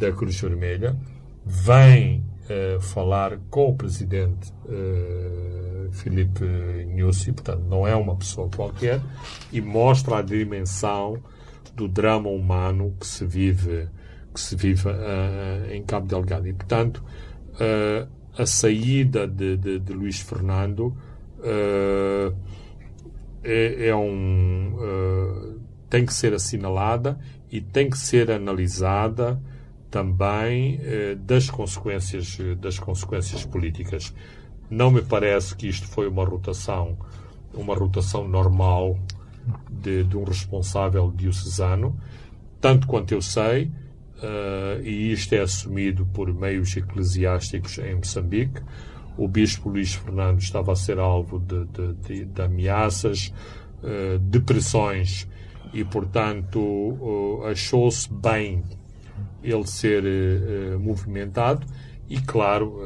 [0.00, 0.96] da Cruz Vermelha,
[1.44, 5.57] vem eh, falar com o presidente eh,
[5.92, 6.44] Filipe
[6.86, 9.00] Nyusi, portanto, não é uma pessoa qualquer,
[9.52, 11.18] e mostra a dimensão
[11.74, 13.88] do drama humano que se vive,
[14.34, 16.48] que se vive eh, em Cabo Delgado.
[16.48, 17.02] E, portanto,
[17.60, 20.96] eh, a saída de, de, de Luís Fernando
[21.42, 22.32] eh,
[23.42, 25.58] é, é um
[25.88, 27.18] tem que ser assinalada
[27.50, 29.40] e tem que ser analisada
[29.90, 34.14] também eh, das consequências das consequências políticas.
[34.70, 36.96] Não me parece que isto foi uma rotação
[37.54, 38.98] uma rotação normal
[39.70, 41.98] de, de um responsável diocesano,
[42.60, 43.70] tanto quanto eu sei,
[44.22, 48.60] eh, e isto é assumido por meios eclesiásticos em Moçambique.
[49.16, 53.32] O bispo Luís Fernando estava a ser alvo de, de- de- ameaças,
[53.82, 55.26] eh, de pressões,
[55.72, 58.62] e, portanto, eh, achou-se bem
[59.42, 60.02] ele ser
[60.80, 61.64] movimentado
[62.08, 62.80] e, claro,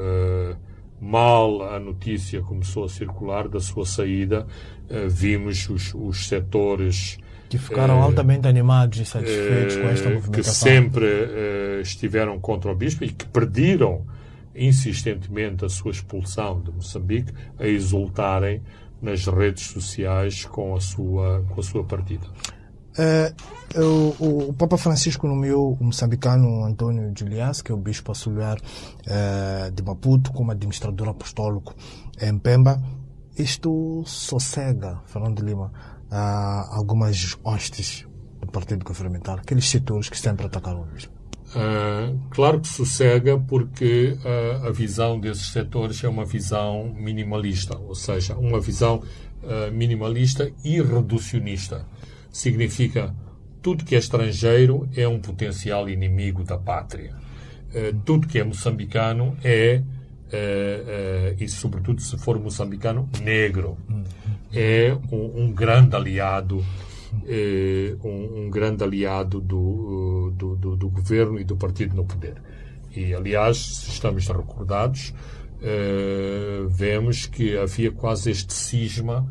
[1.02, 4.46] mal a notícia começou a circular da sua saída,
[4.88, 10.10] eh, vimos os, os setores Que ficaram eh, altamente animados e satisfeitos com esta eh,
[10.10, 10.54] que movimentação.
[10.54, 14.06] sempre eh, estiveram contra o bispo e que perderam
[14.54, 18.62] insistentemente a sua expulsão de Moçambique a exultarem
[19.00, 22.26] nas redes sociais com a sua, com a sua partida.
[22.98, 23.32] É,
[23.78, 28.58] o, o- o Papa Francisco nomeou o moçambicano Antônio Juliás, que é o bispo auxiliar
[29.06, 31.74] é, de Maputo, como administrador apostólico
[32.20, 32.82] em Pemba.
[33.38, 35.72] Isto sossega, Fernando Lima,
[36.10, 38.06] a algumas hostes
[38.40, 41.12] do Partido Governamental, aqueles setores que sempre atacaram o bispo.
[42.30, 44.16] Claro que sossega porque
[44.66, 49.02] a visão desses setores é uma visão minimalista, ou seja, uma visão
[49.72, 51.86] minimalista e reducionista.
[52.32, 53.14] Significa
[53.60, 57.14] tudo que é estrangeiro é um potencial inimigo da pátria.
[57.74, 59.82] Ah, tudo que é moçambicano é,
[60.32, 63.76] ah, ah, e sobretudo se for moçambicano, negro.
[64.52, 66.64] É um, um grande aliado
[67.26, 72.04] eh, um, um grande aliado do, uh, do, do, do governo e do partido no
[72.04, 72.36] poder.
[72.94, 75.14] E, aliás, se estamos recordados,
[75.62, 79.26] eh, vemos que havia quase este cisma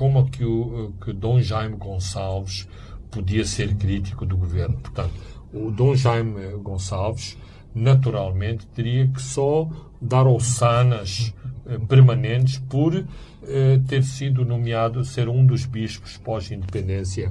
[0.00, 2.66] como é que, o, que Dom Jaime Gonçalves
[3.10, 4.78] podia ser crítico do governo.
[4.78, 5.12] Portanto,
[5.52, 7.36] o Dom Jaime Gonçalves,
[7.74, 9.68] naturalmente, teria que só
[10.00, 11.34] dar ossanas
[11.66, 17.30] eh, permanentes por eh, ter sido nomeado ser um dos bispos pós-independência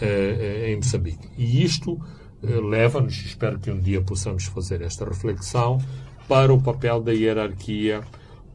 [0.00, 1.28] eh, eh, em Moçambique.
[1.36, 2.00] E isto
[2.40, 5.78] eh, leva-nos, espero que um dia possamos fazer esta reflexão,
[6.28, 8.00] para o papel da hierarquia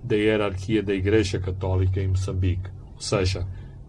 [0.02, 2.80] da hierarquia da Igreja Católica em Moçambique.
[3.02, 3.47] Ou seja,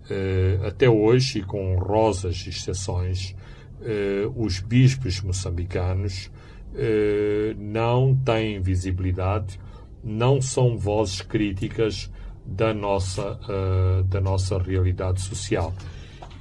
[0.08, 3.36] eh, até hoje, e com honrosas exceções,
[3.82, 6.30] eh, os bispos moçambicanos
[6.74, 9.60] eh, não têm visibilidade,
[10.02, 12.10] não são vozes críticas
[12.44, 13.38] da nossa,
[14.08, 15.72] da nossa realidade social.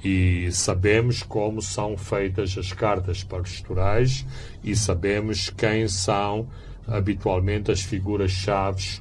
[0.02, 4.26] E sabemos como são feitas as cartas pastorais
[4.64, 6.48] e sabemos quem são
[6.88, 9.00] habitualmente as figuras-chave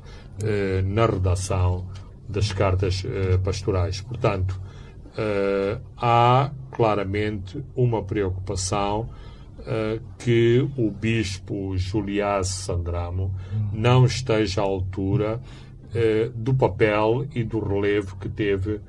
[0.86, 1.88] na redação
[2.32, 4.02] das cartas eh, pastorais.
[4.02, 4.60] Portanto,
[5.18, 9.10] eh, há claramente uma preocupação
[9.66, 13.34] eh, que o bispo Juliás Sandramo
[13.74, 15.42] não esteja à altura
[16.34, 18.80] do papel e do relevo que teve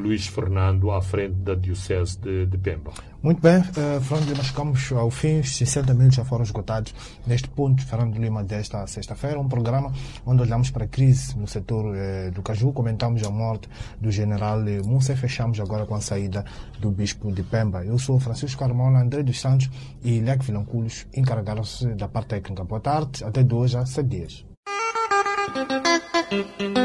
[0.00, 2.92] Luís Fernando à frente da Diocese de, de Pemba.
[3.20, 5.40] Muito bem, uh, Fernando Lima, chegamos ao fim.
[5.40, 6.94] Os 60 minutos já foram esgotados
[7.26, 9.40] neste ponto, Fernando Lima, desta sexta-feira.
[9.40, 9.92] Um programa
[10.24, 13.68] onde olhamos para a crise no setor uh, do Caju, comentamos a morte
[14.00, 16.44] do general Musa e fechamos agora com a saída
[16.78, 17.84] do bispo de Pemba.
[17.84, 19.68] Eu sou Francisco Carmona, André dos Santos
[20.04, 22.62] e Leque Vilanculos encarregaram-se da parte técnica.
[22.62, 24.46] Boa tarde, até de hoje a sete dias.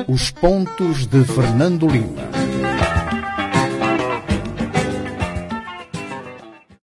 [0.08, 2.24] Os pontos de Fernando Lima.